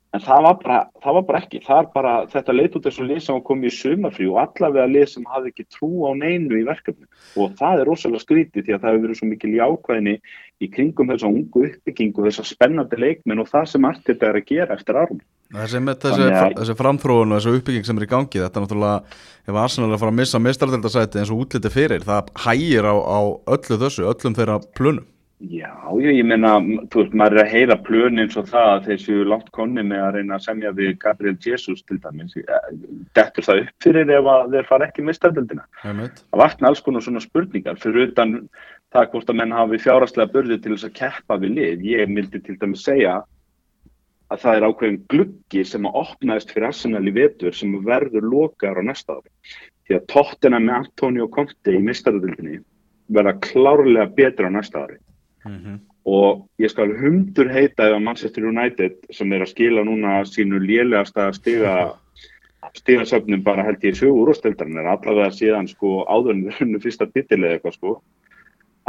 [0.10, 1.60] En það var bara, það var bara ekki.
[1.62, 5.06] Það er bara, þetta leit út þessu lið sem komið í sumafrí og allavega lið
[5.12, 7.06] sem hafði ekki trú á neinu í verkefni
[7.38, 10.16] og það er rosalega skrítið því að það hefur verið svo mikil jákvæðinni
[10.66, 14.80] í kringum þessa ungu uppbyggingu, þessa spennandi leikminn og það sem Arteta er að gera
[14.80, 18.60] eftir árum Þessi, þessi, að- þessi framþróun og þessi uppbygging sem er í gangi þetta
[18.60, 22.30] er náttúrulega, ef Arsenal er að fara að missa mistardildasæti eins og útliti fyrir, það
[22.45, 23.20] hægir á, á
[23.56, 25.08] öllu þessu, öllum þeirra plunum
[25.39, 26.58] Já, ég, ég meina,
[26.91, 30.18] þú veist, maður er að heyra plön eins og það séu langt konni með að
[30.18, 32.34] reyna að semja við Gabriel Jesus til dæmis.
[33.16, 35.64] Dettur það upp fyrir ef þeir fara ekki mistardildina?
[35.88, 36.20] Einmitt.
[36.28, 38.36] Það vakna alls konar svona spurningar fyrir utan
[38.91, 41.88] það hvort að menn hafi fjáraslega börði til þess að keppa við lið.
[41.88, 43.22] Ég mildi til dæmis segja
[44.30, 48.78] að það er ákveðin gluggi sem að opnaðist fyrir Arsenal í vetur sem verður lokar
[48.78, 49.30] á næsta ári.
[49.88, 52.60] Því að tóttina með Antonio Conte í mistardildinni
[53.10, 55.00] verða klárlega betra á næsta ári.
[55.48, 60.22] Mm og ég skal hundur heita ef að Manchester United sem er að skila núna
[60.28, 61.74] sínu lélegasta stiga
[62.80, 67.08] stigasöfnum bara held ég sögu úrvasteldarinn er allavega síðan sko áður en þeir unnu fyrsta
[67.10, 67.94] titil eða eitthvað sko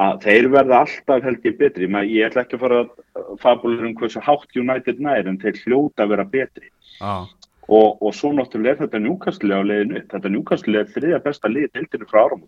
[0.01, 1.88] að þeir verða alltaf held ég betri.
[1.91, 5.59] Ma, ég ætla ekki að fara að fabulur um hversu hátt United nær en þeir
[5.64, 6.70] hljóta að vera betri.
[7.01, 7.24] Ah.
[7.70, 11.70] og, og svo náttúrulega er þetta njúkastlega á leiðinu þetta njúkastlega er þriðja besta lið
[11.72, 12.43] deildinu frá bara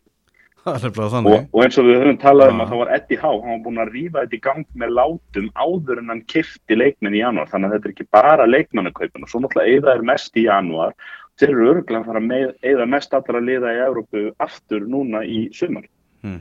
[1.26, 2.62] og, og eins og við höfum talað um Já.
[2.62, 5.48] að það var Eddie Howe, hann var búin að rífa þetta í gang með látum
[5.58, 9.24] áður en hann kifti leikmenn í janúar, þannig að þetta er ekki bara leikmannakaupin.
[9.26, 10.94] Og svo náttúrulega eða er mest í janúar,
[11.40, 12.28] þeir eru örgulega að fara að
[12.74, 15.88] eða mest allra liða í Európu aftur núna í sumar.
[16.22, 16.38] Mm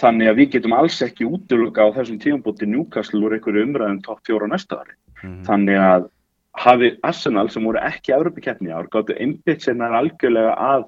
[0.00, 4.24] þannig að við getum alls ekki útiluga á þessum tíumbúti Newcastle úr einhverju umræðum topp
[4.26, 5.42] fjóra næsta ári -hmm.
[5.46, 6.08] þannig að
[6.52, 10.86] hafi Arsenal sem voru ekki Európa-keppni ár, gáttu einbytt sem er algjörlega að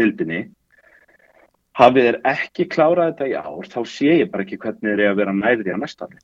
[0.00, 0.42] dildinni
[1.76, 5.10] hafið þeir ekki klárað þetta í ár, þá sé ég bara ekki hvernig þeir eru
[5.10, 6.22] að vera nærði á næsta ári.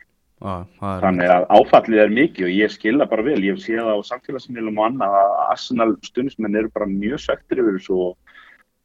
[0.80, 4.08] ah, Þannig að áfallið er mikið og ég skilða bara vel, ég sé það á
[4.12, 8.36] samfélagsmiðlum og annað að Arsenal stundismenn eru bara mjög söktir yfir þessu og,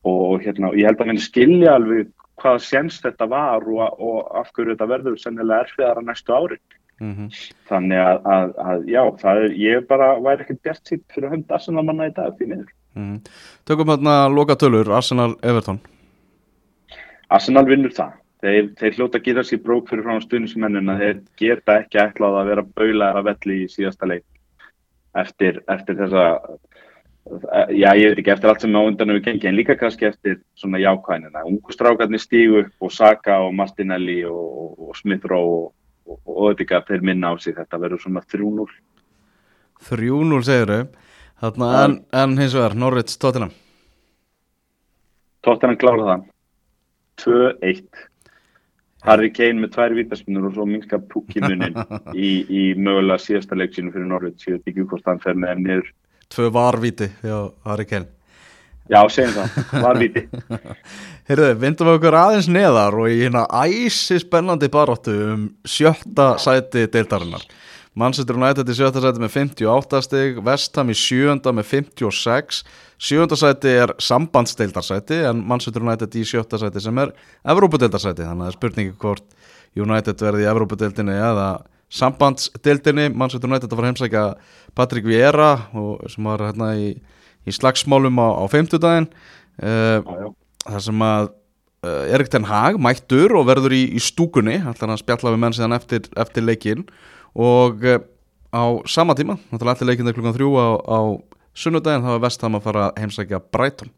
[0.08, 4.54] og hérna, ég held að henni skilja alveg hvaða séns þetta var og, og af
[4.54, 6.60] hverju þetta verður sennilega erfiðar á næstu ári.
[7.02, 7.30] mm
[7.70, 9.02] Þannig að, að, að já,
[9.34, 12.50] er, ég bara væri ekkert bjart sýtt fyrir að höfða Arsenal manna í dag því
[12.52, 12.74] miður.
[12.96, 13.16] -hmm.
[13.66, 15.80] Tökum hérna loka tölur, Arsenal Everton
[17.30, 18.20] Arsenal vinnur það.
[18.44, 22.40] Þeir, þeir hljóta að gera sér brók fyrir frá stundismennin að þeir geta ekki ætlað
[22.42, 24.26] að vera baulaðar að velli í síðasta leik
[25.16, 26.26] eftir, eftir þessa
[27.70, 30.42] já ég veit ekki eftir allt sem á undan hefur gengið en líka kannski eftir
[30.60, 35.56] svona jákvæðinina ungu strákarnir stígu upp og Saka og Martinelli og, og, og Smith Rowe
[35.62, 35.70] og,
[36.06, 37.56] og, og Ödegard þeir minna á sig.
[37.56, 38.68] Þetta verður svona 3-0
[39.84, 40.74] 3-0 segir
[41.44, 41.54] þau
[41.84, 43.52] en, en hins vegar, Norwich Tottenham.
[45.44, 46.28] Tottenham klára það.
[47.24, 48.08] 2-1
[49.04, 51.76] Harry Kane með tvær vítaspinnur og svo minnska púkimunin
[52.16, 55.92] í, í mögulega síðasta leiksinu fyrir Norvits ég veit ekki hvort hann fer með niður
[56.34, 58.10] Tvö varvíti hjá Harry Kane.
[58.92, 60.26] Já, segjum það, var víti
[61.30, 66.84] Heyrðu, vindum við okkur aðeins neðar og í hérna æsi spennandi baróttu um sjötta sæti
[66.92, 67.46] deildarinnar.
[67.96, 72.64] Manchester United í sjötta sæti með 58 stig, Vestham í sjönda með 56
[73.04, 77.12] Sjönda sæti er sambandsdeildarsæti en Manchester United í sjötta sæti sem er
[77.52, 79.26] Evrópudeildarsæti, þannig að spurningi hvort
[79.76, 81.48] United verði í Evrópudeildinni eða
[81.92, 83.10] sambandsdeildinni.
[83.14, 84.26] United að fara að heimsækja
[84.78, 86.94] Patrick Vieira og, sem var hérna í,
[87.48, 89.10] í slagsmálum á, á 50 daginn
[89.62, 90.28] uh, já.
[90.68, 91.28] þar sem að
[91.86, 94.60] uh, Erik Ten Hag mættur og verður í, í stúkunni.
[94.62, 96.88] Ætlar hann spjalla við menn síðan eftir, eftir leikin
[97.34, 98.02] og uh,
[98.54, 101.00] á sama tíma, náttúrulega allir leikin er klukkan þrjú á, á
[101.58, 103.94] sunnudaginn þá er vestam að fara heimsækja Brighton.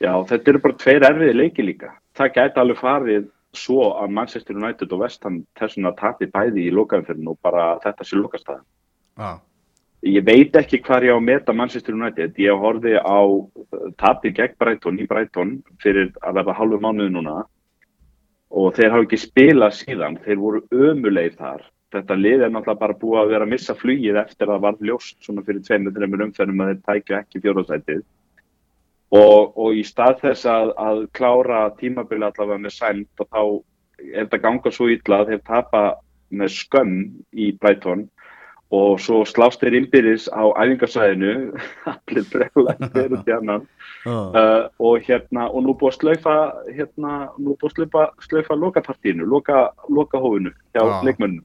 [0.00, 1.92] Já, þetta eru bara tveir erfiði leiki líka.
[2.16, 6.66] Það gæti alveg farið svo að Manchester United og West Ham þessum að tapi bæði
[6.68, 8.66] í lokaumferðinu og bara þetta sé lokastæðan.
[9.18, 9.38] ah.
[10.00, 12.38] Ég veit ekki hvað ég á að meta Manchester United.
[12.40, 17.42] Ég horfi á uh, tapið gegn Brighton í Brighton fyrir að verða halvu mánuði núna
[18.50, 20.16] og þeir hafa ekki spilað síðan.
[20.24, 21.66] Þeir voru ömulegir þar.
[21.92, 24.80] Þetta lið er náttúrulega bara búið að vera að missa flugið eftir að það var
[24.88, 28.02] ljóst svona fyrir tveimur, þreimur umferðum að þeir tækju ekki fjóðarsætið.
[29.10, 33.42] Og, og í stað þess að, að klára tímabili allavega með sæmt og þá
[34.04, 35.82] er þetta ganga svo illa að þeir tapa
[36.30, 37.00] með skömm
[37.34, 38.06] í Brighton
[38.70, 41.32] og svo slást þeir innbyrðis á æfingarsæðinu
[41.90, 43.66] allir breyðlega fyrir til annan
[44.00, 44.32] Ah.
[44.32, 46.34] uh, og hérna og nú búið að slaufa
[46.72, 51.02] hérna, nú búið að slaufa, slaufa lokapartínu, loka, lokahófinu hjá Já.
[51.04, 51.44] leikmönnum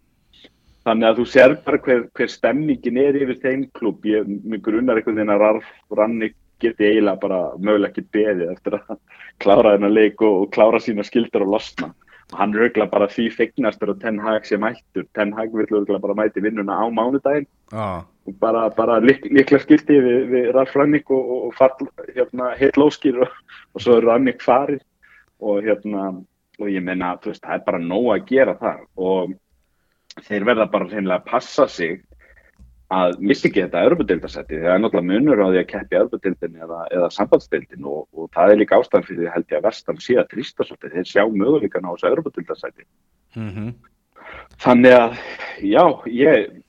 [0.88, 5.02] þannig að þú sér bara hver, hver stemningin er yfir þeim klub ég mig grunnar
[5.02, 5.68] einhvern veginn að Ralf
[6.56, 8.98] Rannik geti eiginlega bara mögulega ekki beðið eftir að
[9.40, 11.94] klára þennan leik og, og klára sína skildur og losna.
[12.32, 15.06] Og hann er auðvitað bara því feignastur og Ten Hag sé mættur.
[15.14, 17.48] Ten Hag vil auðvitað bara mæti vinnuna á mánudaginn.
[17.72, 18.04] Ah.
[18.28, 22.56] og bara, bara lik, líkla skilti við, við Ralf Rannik og, og, og fall, hérna,
[22.58, 23.30] heitt lóskir og,
[23.74, 24.82] og svo er Rannik farið
[25.42, 26.08] og hérna
[26.58, 28.82] og ég menna, þú veist, það er bara nóg að gera þar.
[28.96, 29.36] Og
[30.26, 32.02] þeir verða bara reynilega að passa sig
[32.94, 36.82] að missi ekki þetta örbudeildarsætti það er náttúrulega munur á því að keppi örbudeildin eða,
[36.94, 40.18] eða sambandsdeildin og, og það er líka ástæðan fyrir því held ég að vestan sé
[40.22, 42.88] að trýsta svolítið, þeir sjá möguleikan á þessu örbudeildarsætti
[43.36, 43.74] Mm
[44.62, 45.18] Þannig að,
[45.68, 46.62] já, ég,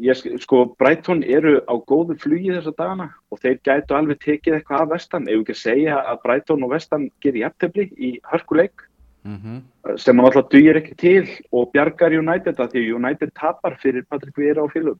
[0.00, 4.84] ég sko, Brighton eru á góðu flugi þessa dagana og þeir gætu alveg tekið eitthvað
[4.86, 8.86] af vestan, ef við ekki segja að Brighton og vestan gerir jafntefli í hörkuleik
[9.24, 9.62] -hmm.
[9.96, 14.36] sem hann alltaf dugir ekki til og bjargar United að því United tapar fyrir Patrik
[14.36, 14.98] Vieira og fylgum.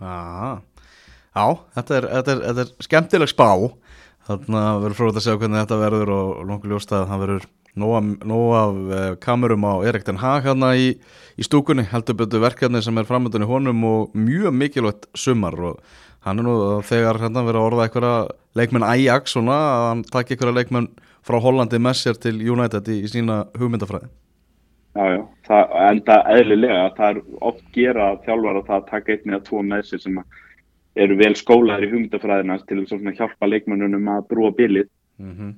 [0.00, 0.60] Já,
[1.34, 3.50] já þetta, er, þetta, er, þetta er skemmtileg spá
[4.26, 7.46] þannig að verður fróðið að segja hvernig þetta verður og langur ljóst að það verður
[7.74, 10.98] nóg af- eh, kamerum á Erik Den Haag hérna í,
[11.38, 15.80] í stúkunni heldur betur verkefni sem er framöndun í honum og mjög mikilvægt sumar og
[16.20, 20.36] hann er nú þegar hérna verið að orða einhverja leikmenn Ajax svona að hann takki
[20.36, 20.88] einhverja leikmenn
[21.26, 24.10] frá Hollandi með sér til United í, í sína hugmyndafræði.
[24.92, 29.44] Já, já, það enda eðlilega, það er oft gera þjálfar að það taka einni eða
[29.46, 30.18] tvo með sér sem
[31.02, 34.90] eru vel skólaðir í hugmyndafræðina til að hjálpa leikmennunum að brúa bilið.
[35.18, 35.52] mm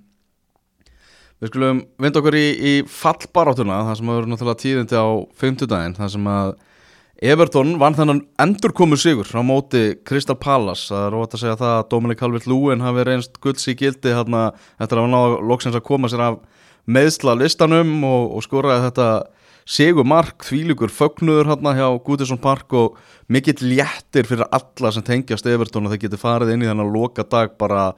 [1.42, 5.08] Við skulum vinda okkur í, í fallbaráttuna það sem eru náttúrulega tíðindi á
[5.42, 6.52] 50 daginn það sem að
[7.22, 11.74] Everton vann þennan endurkomu sigur á móti Crystal Palace það er óvægt að segja það
[11.76, 14.48] að Dominic Calvert-Lewin hafi reynst gulds í gildi hérna
[14.82, 16.40] eftir að hann náða loksins að koma sér af
[16.90, 19.08] meðsla listanum og, og skoraði þetta
[19.64, 22.98] sigur mark, þvílugur fögnuður hérna hjá Goodison Park og
[23.30, 27.22] mikill léttir fyrir alla sem tengjast Everton og þeir geti farið inn í þennan loka
[27.22, 27.92] dag bara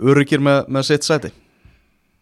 [0.00, 1.34] öryggir með, með sitt sæti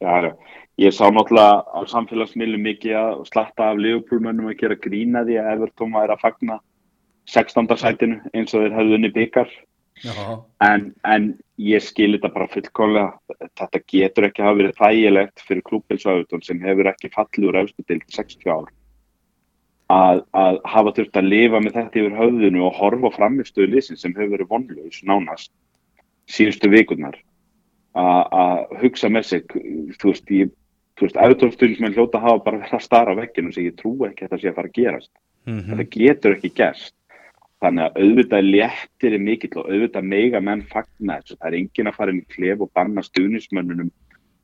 [0.02, 0.34] Já, já.
[0.78, 5.48] Ég sá náttúrulega á samfélagsmiðlum mikið að slatta af Liverpool-mönnum að gera grína því að
[5.56, 6.58] Everton væri að fagna
[7.34, 7.72] 16.
[7.80, 9.50] sætinu eins og þeir hefðu unni byggar
[10.62, 11.26] en, en
[11.58, 13.38] ég skil þetta bara fullkomlega.
[13.58, 17.98] Þetta getur ekki hafa verið þægilegt fyrir klúpilsauðutun sem hefur ekki fallið úr efstu til
[18.14, 18.70] 60 ár
[19.88, 24.04] að, að hafa þurft að lifa með þetta yfir höfðinu og horfa á framistöðu liðsins
[24.04, 25.52] sem hefur verið vonlaus nánast
[26.28, 27.16] síðustu vikurnar
[27.98, 29.54] að hugsa með sig
[29.98, 30.50] þú veist, ég,
[30.98, 34.26] þú veist, auðvitaðstundismenn hljóta hafa bara verið að stara á vegginu sem ég trú ekki
[34.26, 35.12] að þetta sé að fara að gerast.
[35.46, 35.62] Mhm.
[35.70, 36.94] þetta getur ekki gerst.
[37.58, 41.38] Þannig að auðvitað léttir er mikill og auðvitað mega menn fagna þessu.
[41.38, 43.90] Það er enginn að fara inn í klef og banna stuðnismönnunum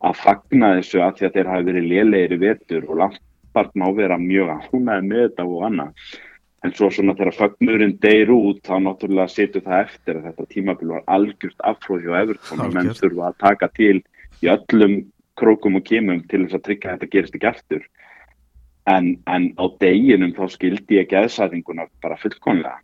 [0.05, 3.87] að fagna þessu að því að þeir hafi verið lélegir í vetur og Lampard má
[3.95, 6.09] vera mjög ánæði með þetta og annað.
[6.65, 10.93] En svo svona þegar fagnurinn deyr út þá náttúrulega setur það eftir að þetta tímabil
[10.95, 13.99] var algjört afhróð hjá Everton og menn þurfa að taka til
[14.43, 14.95] í öllum
[15.41, 17.87] krókum og kemum til þess að tryggja að þetta gerist ekki eftir
[18.91, 22.81] en, en á deginum þá skildi ég geðsæðinguna bara fullkonlega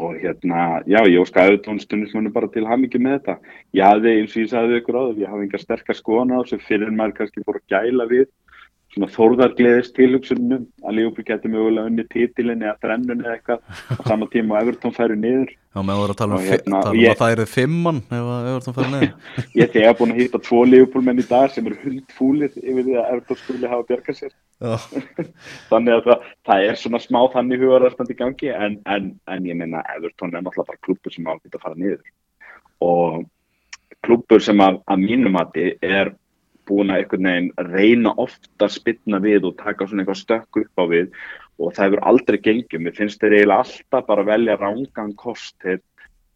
[0.00, 3.34] og hérna, já, ég óska auðvitað stundismunum bara til hamingi með þetta.
[3.76, 6.58] Ég hafði, eins og ég sagði ykkur áður, ég hafði engar sterkar skoðan á þessu.
[6.64, 8.28] Fyrir maður kannski fór að gæla við
[8.94, 13.66] svona þórðargleðist tilhugsunum að Leopold getur mögulega unni titilin eða þrennun eða eitthvað.
[13.98, 16.90] Á sama tíma og Everton færi niður Já, að vera að tala um, hérna, tala
[16.90, 20.20] um ég- að það eru fimmann ef að Everton fyrir neður ég þegar búin að
[20.20, 23.86] hitta tvo Leopold menn í dag sem eru hundfúlir yfir því að Everton skuli hafa
[23.86, 24.34] bjargað sér.
[25.70, 29.84] Þannig að það, það er svona smá þannig hugararstandi gangi en, en, en ég meina
[29.94, 32.02] Everton er náttúrulega bara klubur sem á að fara niður.
[32.82, 33.22] Og
[34.02, 36.10] klubur sem að, að mínum mati er
[36.66, 40.84] búin að einhvern veginn reyna ofta spilna við og taka svona eitthvað stökk upp á
[40.90, 41.14] við
[41.60, 45.80] og það hefur aldrei gengið, mér finnst þeir eiginlega alltaf bara velja rángan kost þeir,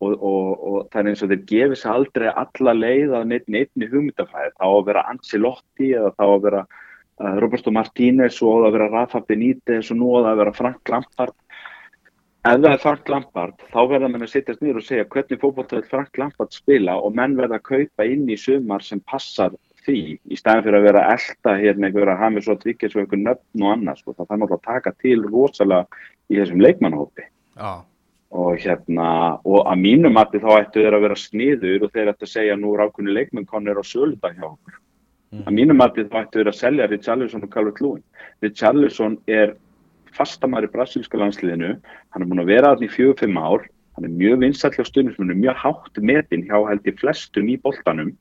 [0.04, 3.88] og, og, og það er eins og þeir gefi sér aldrei alla leið neitt neittni
[3.92, 8.52] hugmyndafæði, þá á að vera Ancelotti eða þá á að vera uh, Roberto Martínez og
[8.52, 11.36] á að vera Rafa Benítez og nú á að vera Frank Lampard.
[12.44, 15.86] Ef það er Frank Lampard þá verða menn að sittast niður og segja hvernig fótballtöð
[15.88, 19.56] Frank Lampard spila og menn verða að kaupa inn í sumar sem passar
[19.86, 19.96] því
[20.30, 23.64] í staðin fyrir að vera að elta hérna einhverja Hamis og Tryggis og einhver nöfn
[23.64, 24.14] og annars sko.
[24.14, 25.86] það þarf náttúrulega að taka til rosalega
[26.30, 27.72] í þessum leikmannhópi já,
[28.34, 29.10] og hérna
[29.44, 32.56] og að mínu mati þá ættu þeir að vera sniður og þeir ættu að segja
[32.56, 34.80] nú er ákveðinu leikmenn konir á söludag hjá okkur
[35.34, 35.42] Mhm.
[35.48, 38.02] að mínu mati þá ættu þeir að selja Richarlison og Calvert Lúin
[38.42, 39.56] Richarlison er
[40.14, 41.74] fastamæri brasilíska landsliðinu
[42.10, 43.66] hann er búin að vera þarna í fjögur, fimm ár
[43.96, 48.12] hann er mjög vinsall hjá stundismunum mjög hátt metin hjá held í flestum í boltanum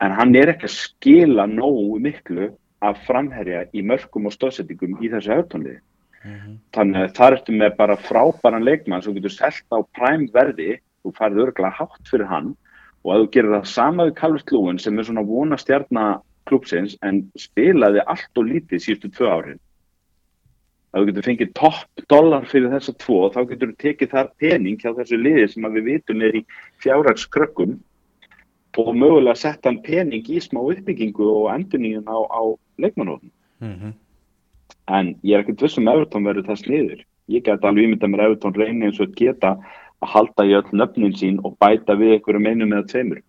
[0.00, 5.10] en hann er ekki að skila nógu miklu af framherja í mörgum og stóðsettingum í
[5.10, 5.80] þessu auðtónliði
[6.24, 6.58] Mhm.
[6.74, 10.80] þannig að það ertu með bara frábæran leikmann sem getur selt á prime verði.
[11.04, 12.56] Þú færið örgulega hátt fyrir hann.
[13.04, 16.20] Og að þú gerir það sama við Calvert Lúin sem er svona vona stjarnar
[16.50, 19.60] klúpsins en spilaði allt og lítið síðustu tvö árin.
[20.92, 24.78] Að þú getur fengið topp dólar fyrir þessa tvo þá getur þú tekið þar pening
[24.80, 26.44] hjá þessu liði sem að við vitum er í
[26.82, 27.78] fjárhagskrökkum
[28.76, 32.42] og mögulega sett hann pening í smá uppbyggingu og endurníðun á, á
[32.78, 33.92] leikmannóðum Mhm.
[34.88, 37.04] en ég er ekkert vissum að Everton verður þess liður.
[37.28, 39.56] Ég get alveg ímyndað mér að Everton reyni eins og geta
[40.02, 43.22] að halda í öll nöfnin sín og bæta við einhverjum einum eða tveimur.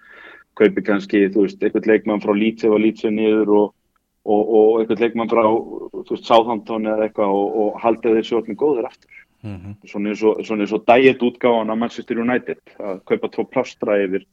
[0.55, 3.73] Kaupi kannski, þú veist, einhvern leikmann frá eða Leeds er niður og,
[4.25, 8.41] og, og einhvern leikmann frá, þú veist, Southampton eða eitthvað og, og halda þeir svo
[8.41, 9.15] allir góðir aftur.
[9.43, 14.25] Eins og, svona eins og diet útgáðan á Manchester United, að kaupa tvo plástra yfir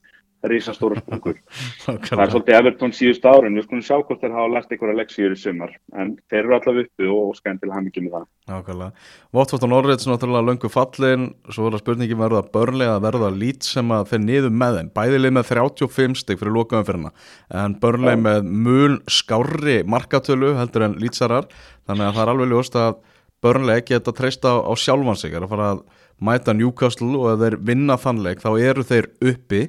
[0.52, 1.38] risastóra sprungur.
[1.84, 5.34] Það er svolítið Everton síðust árin, við skulum sjá hvort þeir hafa lært einhverja leksíur
[5.34, 8.26] í sumar, en þeir eru allavega uppi og skæm til hamingi með það.
[8.46, 9.06] Nákvæmlega.
[9.34, 11.26] Watford og Norwich náttúrulega löngu fallin.
[11.50, 14.92] Svo er það spurningin verða börnlega að verða lít sem að fyrir niður með þeim?
[14.96, 20.86] Bæðilið með 35 stygg fyrir lokaðum fyrir hana en börnlega með mun skárri markatölu heldur
[20.86, 21.50] en lítsarar
[21.88, 23.00] þannig að það er alveg ljóst að
[23.44, 25.34] börnlega geta treysta á, á sjálfan sig.
[25.34, 25.82] Að fara að
[26.22, 29.62] mæta Newcastle og ef þeir vinna þannleik þá eru þeir uppi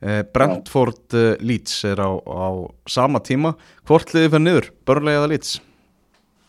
[0.00, 2.48] Brentford eh, Leeds er á, á
[2.88, 5.58] sama tíma hvort liðið fyrir niður, börnlega eða Leeds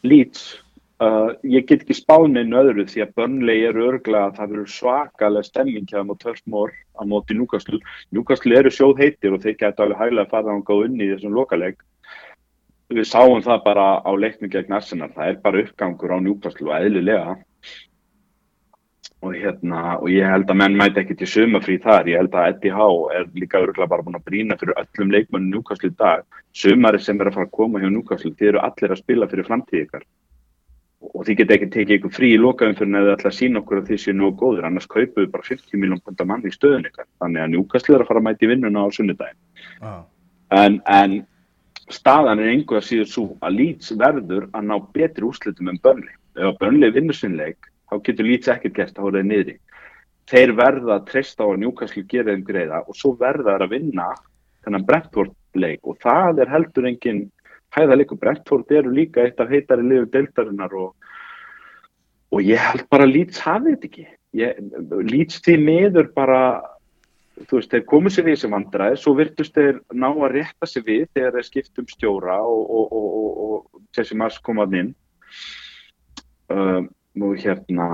[0.01, 0.45] Leeds,
[1.03, 4.71] uh, ég get ekki spáð neinu öðru því að Burnley er örglega að það verður
[4.75, 7.79] svakalega stemming þeim á Törfmór á móti Newcastle.
[8.09, 11.37] Newcastle eru sjóð heitir og þeir geta alveg hæglega að fara þangað unni í þessum
[11.37, 11.77] lokaleg.
[12.91, 16.75] Við sáum það bara á leiknum gegn Arsenal, það er bara uppgangur á Newcastle og
[16.79, 17.37] eðlilega.
[19.21, 22.63] Og, hérna, og ég held að menn mæti ekki til sumafrí þar, ég held að
[22.73, 26.23] Howe er líka örgulega bara búin að brína fyrir öllum leikmönnum Newcastle í dag.
[26.57, 29.45] Sumari sem er að fara að koma hjá Newcastle, þið eru allir að spila fyrir
[29.45, 30.07] framtíð ykkar.
[31.01, 33.61] Og þið geta ekki tekið ykkur frí í lokaðum fyrir að þið ætla að sína
[33.61, 36.89] okkur að þið séu nógu góður, annars kaupuðu bara 50 miljón pundar mann í stöðun
[36.89, 37.09] ykkar.
[37.21, 39.41] Þannig að Newcastle er að fara að mæti vinnuna á sunnudaginn.
[39.81, 40.01] ah.
[40.51, 41.19] En, en
[41.93, 46.15] staðan er einhver að síður svo að Leeds verður að ná betri úrslitum en Burnley.
[46.37, 49.57] Ef að Burnley vinnur sinn leik, þá getur Leeds ekkert gert að hóra þeir niðri.
[50.31, 53.73] Þeir verða að treysta á að Newcastle gera þeim greiða og svo verða þeir að
[53.75, 54.07] vinna
[54.63, 57.21] þennan Brentford leik og það er heldur engin
[57.75, 58.17] hæðaleiku.
[58.19, 60.93] Brentford eru líka eitt af heitari liðu deildarinnar og,
[62.31, 64.07] og ég held bara að Leeds hafi þetta ekki.
[65.11, 66.41] Leeds því miður bara
[67.49, 70.85] þú veist, þeir komu sér í þessi vandræði, svo virtust þeir ná að rétta sér
[70.87, 74.91] við þegar þeir skiptum stjóra og, og, og, og, og Jesse Mars kom að inn
[76.53, 76.89] um,
[77.19, 77.87] og hérna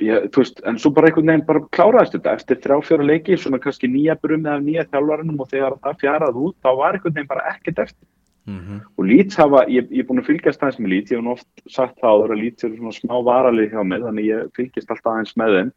[0.00, 2.36] ég, þú veist, en svo bara einhvern veginn bara kláraðist þetta.
[2.38, 6.40] Eftir þrjá fjóra leiki, svona kannski nýja brumið af nýja þjálfarunum og þegar það fjarað
[6.46, 8.08] út, þá var einhvern veginn bara ekkert eftir.
[8.42, 8.80] Mhm.
[8.98, 11.30] og Leeds hafa, ég, ég er búin að fylgjast aðeins með Leeds, ég hef nú
[11.30, 15.12] oft sagt það að Leeds eru svona smá varalið hjá mig þannig ég fylgjast alltaf
[15.12, 15.70] aðeins með þeim.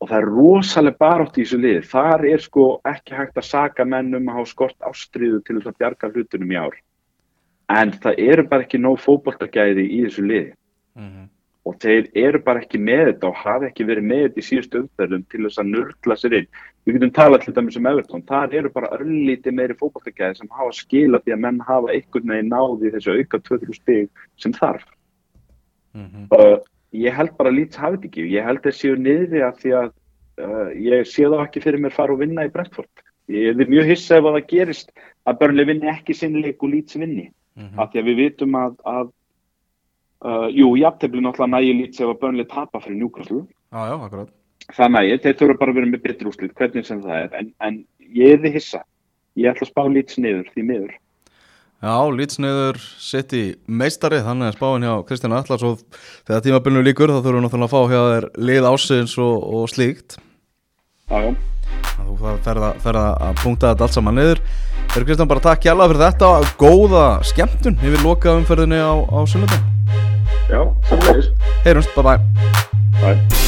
[0.00, 3.84] Og það er rosalega barátt í þessu lið þar er sko ekki hægt að saka
[3.84, 6.78] menn um að hafa skort ástriðu til þess að bjarga hlutunum í ár.
[7.68, 10.54] En það eru bara ekki nóg fótboltagæði í þessu liði
[10.96, 11.28] Mhm.
[11.66, 14.78] og þeir eru bara ekki með þetta og hafa ekki verið með þetta í síðustu
[14.80, 16.46] umferðum til þess að nörgla sér inn.
[16.86, 20.72] Við getum talað til dæmis um Everton, þar eru bara örlítið meiri fótballtagæði sem hafa
[20.72, 24.08] skilað því að menn hafa einhvern veginn náði þessu auka 2-3 stig
[24.40, 24.86] sem þarf.
[25.94, 26.26] Mhm.
[26.32, 26.58] Uh,
[26.94, 29.70] ég held bara að Leeds hafi þetta ekki, ég held að séu niðri að því
[29.82, 29.92] að
[30.40, 33.04] uh, ég sé þá ekki fyrir mér fara og vinna í Brentford.
[33.28, 34.90] Ég er mjög hissa ef að það gerist
[35.28, 37.78] að Burnley vinni ekki sinnleik og Leeds vinni Mhm.
[37.82, 39.10] af því að við vitum að, að
[40.26, 43.44] uh, jú, jafntefli náttúrulega nægi lít sem að börnlega tapa fyrir Newcastle.
[43.72, 44.32] Já, já, akkurat.
[44.70, 47.52] Það nægi, þeir þurfa bara að vera með betri úrslit hvernig sem það er, en,
[47.66, 47.84] en
[48.16, 48.82] ég er þið hissa.
[49.38, 50.98] Ég ætla að spá lít sniður því miður.
[51.80, 55.80] Já, lýtsniður sitt í meistari þannig að spáin hjá Kristján Atlas og
[56.28, 59.72] þegar tímabillinu líkur þá þurfum við náttúrulega að fá hjá þér lið ásins og, og
[59.72, 60.18] slíkt.
[61.08, 61.32] Já, já,
[62.04, 64.44] Þú ferð að, ferð að punkta þetta allt saman niður.
[64.92, 66.32] Þegar Kristján bara takk hjálpa fyrir þetta.
[66.60, 70.09] Góða skemmtun yfir loka umferðinni á, á sunnudum
[70.50, 71.22] já, samlega
[71.64, 72.18] Heyrumst, bye bye
[73.00, 73.39] bye